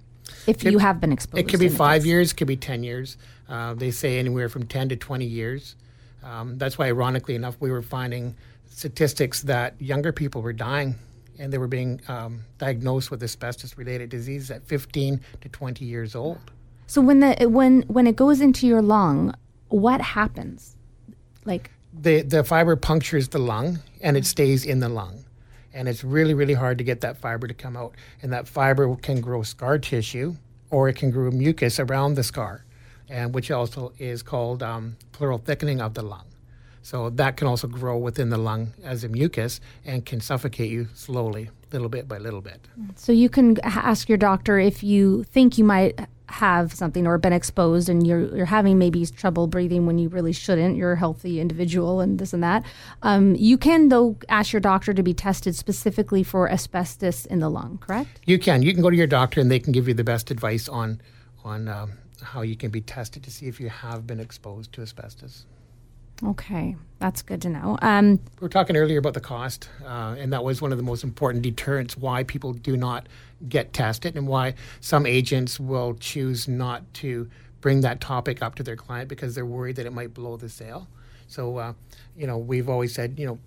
If 0.46 0.64
you 0.64 0.78
have 0.78 1.00
been 1.00 1.12
exposed, 1.12 1.38
It 1.38 1.48
could 1.48 1.60
be 1.60 1.68
five 1.68 2.04
years, 2.04 2.32
could 2.32 2.48
be 2.48 2.56
10 2.56 2.82
years. 2.82 3.16
Uh, 3.48 3.74
they 3.74 3.90
say 3.90 4.18
anywhere 4.18 4.48
from 4.48 4.66
10 4.66 4.90
to 4.90 4.96
20 4.96 5.24
years. 5.24 5.76
Um, 6.22 6.58
that's 6.58 6.78
why, 6.78 6.86
ironically 6.86 7.34
enough, 7.34 7.56
we 7.60 7.70
were 7.70 7.82
finding 7.82 8.34
statistics 8.74 9.42
that 9.42 9.80
younger 9.80 10.12
people 10.12 10.42
were 10.42 10.52
dying 10.52 10.96
and 11.38 11.52
they 11.52 11.58
were 11.58 11.68
being 11.68 12.00
um, 12.08 12.40
diagnosed 12.58 13.10
with 13.10 13.22
asbestos 13.22 13.78
related 13.78 14.10
disease 14.10 14.50
at 14.50 14.66
15 14.66 15.20
to 15.40 15.48
20 15.48 15.84
years 15.84 16.14
old. 16.14 16.38
So 16.86 17.00
when 17.00 17.20
the 17.20 17.48
when 17.48 17.82
when 17.82 18.06
it 18.06 18.16
goes 18.16 18.40
into 18.40 18.66
your 18.66 18.82
lung, 18.82 19.34
what 19.68 20.00
happens? 20.00 20.76
Like 21.44 21.70
The, 21.92 22.22
the 22.22 22.44
fiber 22.44 22.76
punctures 22.76 23.28
the 23.28 23.38
lung 23.38 23.78
and 24.00 24.16
it 24.16 24.26
stays 24.26 24.64
in 24.64 24.80
the 24.80 24.88
lung. 24.88 25.24
And 25.72 25.88
it's 25.88 26.04
really, 26.04 26.34
really 26.34 26.54
hard 26.54 26.78
to 26.78 26.84
get 26.84 27.00
that 27.00 27.16
fiber 27.16 27.48
to 27.48 27.54
come 27.54 27.76
out. 27.76 27.94
And 28.22 28.32
that 28.32 28.46
fiber 28.46 28.94
can 28.96 29.20
grow 29.20 29.42
scar 29.42 29.78
tissue 29.78 30.36
or 30.70 30.88
it 30.88 30.96
can 30.96 31.10
grow 31.10 31.30
mucus 31.30 31.78
around 31.78 32.14
the 32.14 32.22
scar, 32.22 32.64
and 33.08 33.34
which 33.34 33.50
also 33.50 33.92
is 33.98 34.22
called 34.22 34.62
um, 34.62 34.96
pleural 35.12 35.38
thickening 35.38 35.80
of 35.80 35.94
the 35.94 36.02
lung. 36.02 36.26
So 36.84 37.08
that 37.08 37.38
can 37.38 37.48
also 37.48 37.66
grow 37.66 37.96
within 37.96 38.28
the 38.28 38.36
lung 38.36 38.74
as 38.84 39.04
a 39.04 39.08
mucus 39.08 39.58
and 39.86 40.04
can 40.04 40.20
suffocate 40.20 40.70
you 40.70 40.88
slowly, 40.92 41.48
little 41.72 41.88
bit 41.88 42.06
by 42.06 42.18
little 42.18 42.42
bit. 42.42 42.68
So 42.94 43.10
you 43.10 43.30
can 43.30 43.58
ask 43.62 44.06
your 44.06 44.18
doctor 44.18 44.58
if 44.58 44.84
you 44.84 45.24
think 45.24 45.56
you 45.56 45.64
might 45.64 45.98
have 46.28 46.74
something 46.74 47.06
or 47.06 47.16
been 47.16 47.32
exposed 47.32 47.88
and 47.88 48.06
you're, 48.06 48.36
you're 48.36 48.44
having 48.44 48.78
maybe 48.78 49.06
trouble 49.06 49.46
breathing 49.46 49.86
when 49.86 49.96
you 49.96 50.10
really 50.10 50.32
shouldn't. 50.34 50.76
You're 50.76 50.92
a 50.92 50.98
healthy 50.98 51.40
individual 51.40 52.00
and 52.00 52.18
this 52.18 52.34
and 52.34 52.42
that. 52.42 52.64
Um, 53.02 53.34
you 53.34 53.56
can, 53.56 53.88
though, 53.88 54.18
ask 54.28 54.52
your 54.52 54.60
doctor 54.60 54.92
to 54.92 55.02
be 55.02 55.14
tested 55.14 55.56
specifically 55.56 56.22
for 56.22 56.50
asbestos 56.50 57.24
in 57.24 57.38
the 57.38 57.48
lung, 57.48 57.78
correct? 57.78 58.20
You 58.26 58.38
can. 58.38 58.62
You 58.62 58.74
can 58.74 58.82
go 58.82 58.90
to 58.90 58.96
your 58.96 59.06
doctor 59.06 59.40
and 59.40 59.50
they 59.50 59.58
can 59.58 59.72
give 59.72 59.88
you 59.88 59.94
the 59.94 60.04
best 60.04 60.30
advice 60.30 60.68
on 60.68 61.00
on 61.44 61.66
um, 61.68 61.92
how 62.20 62.42
you 62.42 62.56
can 62.56 62.70
be 62.70 62.82
tested 62.82 63.22
to 63.22 63.30
see 63.30 63.46
if 63.46 63.58
you 63.58 63.70
have 63.70 64.06
been 64.06 64.20
exposed 64.20 64.72
to 64.74 64.82
asbestos. 64.82 65.46
Okay, 66.22 66.76
that's 67.00 67.22
good 67.22 67.42
to 67.42 67.48
know. 67.48 67.76
Um, 67.82 68.12
We 68.12 68.42
were 68.42 68.48
talking 68.48 68.76
earlier 68.76 68.98
about 68.98 69.14
the 69.14 69.20
cost, 69.20 69.68
uh, 69.84 70.14
and 70.18 70.32
that 70.32 70.44
was 70.44 70.62
one 70.62 70.70
of 70.72 70.78
the 70.78 70.84
most 70.84 71.02
important 71.04 71.42
deterrents 71.42 71.96
why 71.96 72.22
people 72.22 72.52
do 72.52 72.76
not 72.76 73.08
get 73.48 73.72
tested 73.72 74.16
and 74.16 74.26
why 74.28 74.54
some 74.80 75.06
agents 75.06 75.58
will 75.58 75.94
choose 75.94 76.46
not 76.48 76.82
to 76.94 77.28
bring 77.60 77.80
that 77.80 78.00
topic 78.00 78.42
up 78.42 78.54
to 78.56 78.62
their 78.62 78.76
client 78.76 79.08
because 79.08 79.34
they're 79.34 79.46
worried 79.46 79.76
that 79.76 79.86
it 79.86 79.92
might 79.92 80.14
blow 80.14 80.36
the 80.36 80.48
sale. 80.48 80.86
So, 81.26 81.56
uh, 81.56 81.72
you 82.16 82.26
know, 82.26 82.38
we've 82.38 82.68
always 82.68 82.94
said, 82.94 83.18
you 83.18 83.26
know, 83.26 83.38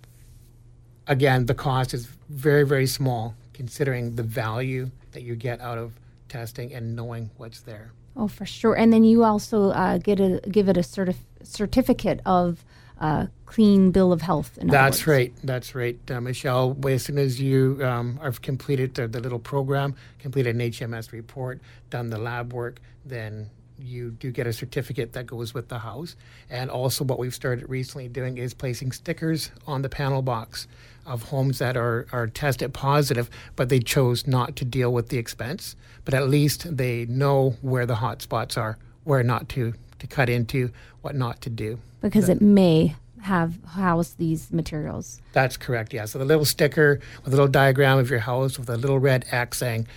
again, 1.06 1.46
the 1.46 1.54
cost 1.54 1.94
is 1.94 2.06
very, 2.28 2.66
very 2.66 2.86
small 2.86 3.34
considering 3.54 4.16
the 4.16 4.22
value 4.22 4.90
that 5.12 5.22
you 5.22 5.34
get 5.34 5.60
out 5.60 5.78
of 5.78 5.98
testing 6.28 6.72
and 6.74 6.94
knowing 6.94 7.30
what's 7.38 7.60
there. 7.60 7.92
Oh, 8.16 8.28
for 8.28 8.44
sure. 8.44 8.74
And 8.74 8.92
then 8.92 9.04
you 9.04 9.24
also 9.24 9.70
uh, 9.70 9.98
get 9.98 10.18
a 10.20 10.40
give 10.50 10.68
it 10.68 10.76
a 10.76 10.80
certif- 10.80 11.24
certificate 11.42 12.20
of 12.26 12.64
uh, 13.00 13.26
clean 13.46 13.90
bill 13.90 14.12
of 14.12 14.22
health. 14.22 14.58
That's 14.60 15.06
right. 15.06 15.32
That's 15.44 15.74
right, 15.74 15.98
uh, 16.10 16.20
Michele. 16.20 16.76
As 16.86 17.04
soon 17.04 17.18
as 17.18 17.40
you 17.40 17.78
um, 17.82 18.18
have 18.22 18.42
completed 18.42 18.94
the, 18.94 19.06
the 19.06 19.20
little 19.20 19.38
program, 19.38 19.94
completed 20.18 20.56
an 20.56 20.60
HMS 20.60 21.12
report, 21.12 21.60
done 21.90 22.10
the 22.10 22.18
lab 22.18 22.52
work, 22.52 22.80
then 23.04 23.50
you 23.80 24.10
do 24.10 24.30
get 24.30 24.46
a 24.46 24.52
certificate 24.52 25.12
that 25.12 25.26
goes 25.26 25.54
with 25.54 25.68
the 25.68 25.78
house. 25.78 26.16
And 26.50 26.70
also, 26.70 27.04
what 27.04 27.18
we've 27.18 27.34
started 27.34 27.68
recently 27.68 28.08
doing 28.08 28.38
is 28.38 28.54
placing 28.54 28.92
stickers 28.92 29.50
on 29.66 29.82
the 29.82 29.88
panel 29.88 30.22
box 30.22 30.66
of 31.06 31.24
homes 31.24 31.58
that 31.58 31.76
are, 31.76 32.06
are 32.12 32.26
tested 32.26 32.74
positive, 32.74 33.30
but 33.56 33.68
they 33.68 33.78
chose 33.78 34.26
not 34.26 34.56
to 34.56 34.64
deal 34.64 34.92
with 34.92 35.08
the 35.08 35.18
expense. 35.18 35.76
But 36.04 36.14
at 36.14 36.28
least 36.28 36.76
they 36.76 37.06
know 37.06 37.56
where 37.60 37.86
the 37.86 37.96
hot 37.96 38.20
spots 38.22 38.56
are, 38.56 38.78
where 39.08 39.22
not 39.22 39.48
to, 39.50 39.72
to 39.98 40.06
cut 40.06 40.28
into, 40.28 40.70
what 41.00 41.14
not 41.14 41.40
to 41.40 41.50
do. 41.50 41.78
because 42.00 42.28
it 42.28 42.40
may 42.42 42.94
have 43.22 43.58
housed 43.64 44.18
these 44.18 44.52
materials. 44.52 45.20
That's 45.32 45.56
correct, 45.56 45.92
yeah. 45.92 46.04
So 46.04 46.18
the 46.18 46.24
little 46.24 46.44
sticker 46.44 47.00
with 47.24 47.32
a 47.32 47.36
little 47.36 47.48
diagram 47.48 47.98
of 47.98 48.08
your 48.10 48.20
house 48.20 48.58
with 48.58 48.68
a 48.70 48.76
little 48.76 48.98
red 49.00 49.24
X 49.32 49.58
saying, 49.58 49.88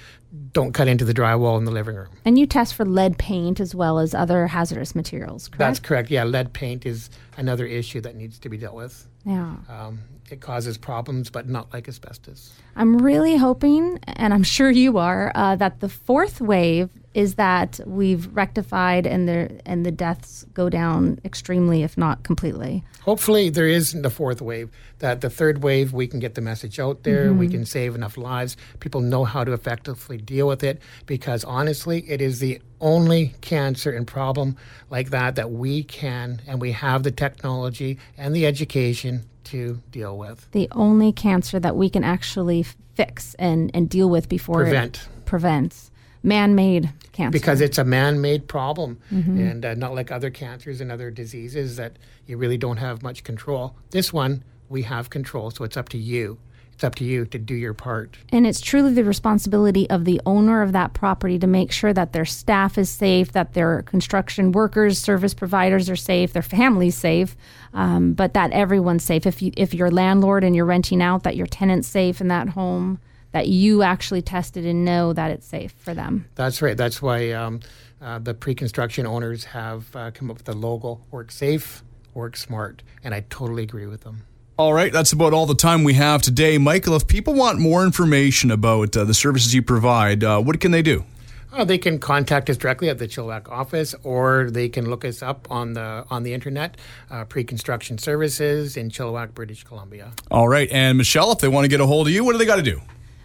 don't 0.54 0.74
cut 0.74 0.88
into 0.88 1.04
the 1.06 1.13
drywall 1.13 1.58
in 1.58 1.65
the 1.65 1.71
living 1.71 1.95
room. 1.95 2.08
And 2.26 2.39
you 2.39 2.47
test 2.47 2.74
for 2.74 2.86
lead 2.86 3.17
paint 3.17 3.60
as 3.60 3.76
well 3.76 4.00
as 4.00 4.15
other 4.15 4.47
hazardous 4.47 4.95
materials, 4.95 5.50
correct? 5.50 5.60
That's 5.60 5.80
correct, 5.80 6.10
yeah. 6.10 6.24
Lead 6.24 6.54
paint 6.54 6.86
is 6.86 7.10
another 7.38 7.65
issue 7.65 8.00
that 8.02 8.15
needs 8.15 8.39
to 8.39 8.50
be 8.50 8.58
dealt 8.58 8.76
with. 8.76 9.08
yeah. 9.26 9.56
Um, 9.69 10.00
it 10.32 10.39
causes 10.39 10.78
problems, 10.78 11.30
but 11.30 11.50
not 11.50 11.74
like 11.74 11.89
asbestos. 11.89 12.54
I'm 12.78 13.00
really 13.00 13.36
hoping, 13.36 14.00
and 14.08 14.34
I'm 14.34 14.43
sure 14.43 14.71
you 14.71 14.97
are, 14.97 15.30
uh, 15.36 15.58
that 15.58 15.82
the 15.82 15.89
fourth 15.89 16.39
wave 16.39 16.89
is 17.13 17.36
that 17.36 17.80
we've 17.86 18.34
rectified 18.36 19.06
and 19.06 19.28
the 19.28 19.60
and 19.65 19.86
the 19.86 19.91
deaths 19.91 20.45
go 20.54 20.69
down 20.69 21.19
extremely, 21.26 21.84
if 21.84 21.97
not 21.97 22.24
completely. 22.24 22.84
Hopefully, 23.02 23.50
there 23.50 23.67
isn't 23.67 24.06
a 24.06 24.10
fourth 24.10 24.41
wave. 24.41 24.69
That 25.00 25.21
the 25.21 25.30
third 25.30 25.63
wave, 25.63 25.93
we 25.93 26.08
can 26.08 26.19
get 26.19 26.36
the 26.36 26.41
message 26.41 26.80
out 26.80 27.04
there. 27.04 27.34
We 27.34 27.47
mm-hmm. 27.47 27.56
can 27.56 27.65
save 27.65 27.95
enough 27.95 28.17
lives. 28.17 28.56
People 28.80 29.02
know 29.02 29.26
how 29.26 29.43
to 29.43 29.52
effectively 29.52 30.17
deal 30.17 30.47
with 30.47 30.63
it 30.63 30.82
because 31.06 31.43
honestly, 31.43 32.10
it 32.10 32.21
is 32.21 32.39
the 32.39 32.62
only 32.80 33.36
cancer 33.41 33.91
and 33.91 34.08
problem 34.08 34.56
like 34.89 35.10
that 35.10 35.36
that 35.36 35.52
we 35.52 35.84
can 35.84 36.41
and 36.47 36.62
we 36.62 36.71
have 36.71 37.04
the 37.04 37.12
technology 37.12 38.00
and 38.17 38.36
the 38.36 38.45
education 38.45 39.24
to 39.43 39.82
deal 39.91 40.17
with. 40.17 40.50
The 40.52 40.69
only 40.71 41.12
cancer 41.12 41.60
that 41.60 41.76
we 41.76 41.89
can 41.89 42.04
actually 42.04 42.63
fix 42.95 43.34
and, 43.36 43.71
and 43.74 43.89
deal 43.89 44.10
with 44.10 44.30
before 44.30 44.63
Prevent. 44.63 44.97
it 44.97 45.26
prevents 45.26 45.90
man-made 46.24 46.92
cancer. 47.12 47.32
because 47.32 47.62
it's 47.62 47.78
a 47.78 47.84
man-made 47.84 48.48
problem. 48.48 49.00
And 49.10 49.66
uh, 49.66 49.74
not 49.74 49.94
like 49.96 50.12
other 50.12 50.30
cancers 50.30 50.82
and 50.82 50.92
other 50.92 51.12
diseases 51.12 51.76
that 51.78 51.98
you 52.28 52.38
really 52.38 52.58
don't 52.58 52.78
have 52.78 53.02
much 53.04 53.24
control. 53.24 53.76
This 53.92 54.14
one 54.14 54.44
we 54.70 54.84
have 54.84 55.10
control 55.10 55.52
so 55.52 55.64
it's 55.64 55.78
up 55.78 55.90
to 55.90 55.98
you. 55.98 56.38
It's 56.74 56.84
up 56.84 56.96
to 56.96 57.04
you 57.04 57.26
to 57.26 57.38
do 57.38 57.54
your 57.54 57.76
part. 57.76 58.18
And 58.32 58.48
it's 58.48 58.60
truly 58.60 58.94
the 58.94 59.04
responsibility 59.04 59.88
of 59.92 60.04
the 60.06 60.20
owner 60.26 60.64
of 60.64 60.72
that 60.72 60.94
property 60.94 61.38
to 61.38 61.46
make 61.46 61.72
sure 61.72 61.94
that 61.94 62.12
their 62.12 62.26
staff 62.26 62.76
is 62.76 62.90
safe, 62.90 63.34
that 63.34 63.54
their 63.54 63.84
construction 63.84 64.52
workers, 64.52 64.98
service 64.98 65.36
providers 65.36 65.92
are 65.92 65.96
safe, 65.96 66.34
their 66.34 66.42
families 66.42 66.96
safe, 66.96 67.36
um, 67.76 68.14
but 68.14 68.34
that 68.34 68.52
everyone's 68.52 69.04
safe. 69.04 69.28
If 69.28 69.44
you 69.44 69.52
if 69.56 69.76
you're 69.76 69.92
landlord 69.92 70.44
and 70.44 70.56
you're 70.56 70.66
renting 70.66 71.04
out, 71.04 71.22
that 71.22 71.36
your 71.36 71.46
tenant's 71.46 71.88
safe 71.88 72.20
in 72.20 72.30
that 72.30 72.50
home, 72.50 73.00
that 73.32 73.48
you 73.48 73.82
actually 73.84 74.22
tested 74.22 74.65
and 74.65 74.84
know 74.86 75.13
that 75.13 75.32
it's 75.32 75.48
safe 75.48 75.74
for 75.78 75.94
them. 75.94 76.26
that's 76.36 76.62
right 76.62 76.78
that's 76.78 77.02
why 77.02 77.32
um, 77.32 77.60
uh, 78.02 78.20
the 78.20 78.34
pre-construction 78.34 79.06
owners 79.06 79.44
have 79.46 79.96
uh, 79.96 80.12
come 80.12 80.30
up 80.32 80.38
with 80.38 80.46
the 80.46 80.56
logo 80.56 81.00
work 81.12 81.32
safe 81.32 81.84
work 82.13 82.36
smart 82.36 82.84
and 83.04 83.13
i 83.13 83.24
totally 83.30 83.63
agree 83.63 83.86
with 83.86 84.02
them 84.02 84.24
All 84.58 84.74
right, 84.74 84.91
that's 84.94 85.12
about 85.13 85.34
all 85.34 85.48
the 85.48 85.56
time 85.56 85.84
we 85.84 85.96
have 85.96 86.22
today. 86.22 86.60
Michael, 86.60 86.96
if 86.96 87.08
people 87.08 87.34
want 87.34 87.58
more 87.58 87.84
information 87.84 88.52
about 88.52 88.96
uh, 88.96 89.04
the 89.06 89.13
services 89.13 89.56
you 89.56 89.63
provide, 89.63 90.24
uh, 90.24 90.39
what 90.39 90.60
can 90.60 90.72
they 90.72 90.84
do? 90.84 91.04
Uh, 91.52 91.63
they 91.65 91.80
can 91.80 91.98
contact 91.98 92.48
us 92.50 92.58
directly 92.58 92.88
at 92.88 92.98
the 93.00 93.08
Chilliwack 93.08 93.50
office, 93.50 93.96
or 94.04 94.52
they 94.52 94.70
can 94.70 94.88
look 94.88 95.04
us 95.04 95.24
up 95.24 95.48
on 95.50 95.74
the 95.74 96.06
on 96.12 96.22
the 96.24 96.34
internet. 96.34 96.78
Uh, 97.10 97.26
Pre-construction 97.26 97.98
services 97.98 98.78
in 98.78 98.89
Chilliwack, 98.91 99.34
British 99.34 99.63
Columbia. 99.63 100.12
All 100.30 100.48
right, 100.48 100.70
and 100.72 100.98
Michele, 100.98 101.32
if 101.32 101.39
they 101.39 101.48
want 101.48 101.63
to 101.65 101.70
get 101.70 101.82
a 101.82 101.88
hold 101.88 102.08
of 102.08 102.13
you, 102.13 102.24
what 102.24 102.34
do 102.34 102.38
they 102.38 102.46
got 102.54 102.58
to 102.58 102.70
do? 102.76 102.80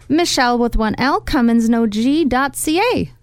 Michele 0.09 0.57
with 0.57 0.75
one 0.75 0.95
L, 0.97 1.19
cummins 1.19 1.69
no 1.69 1.85
CumminsNoG.ca. 1.85 3.16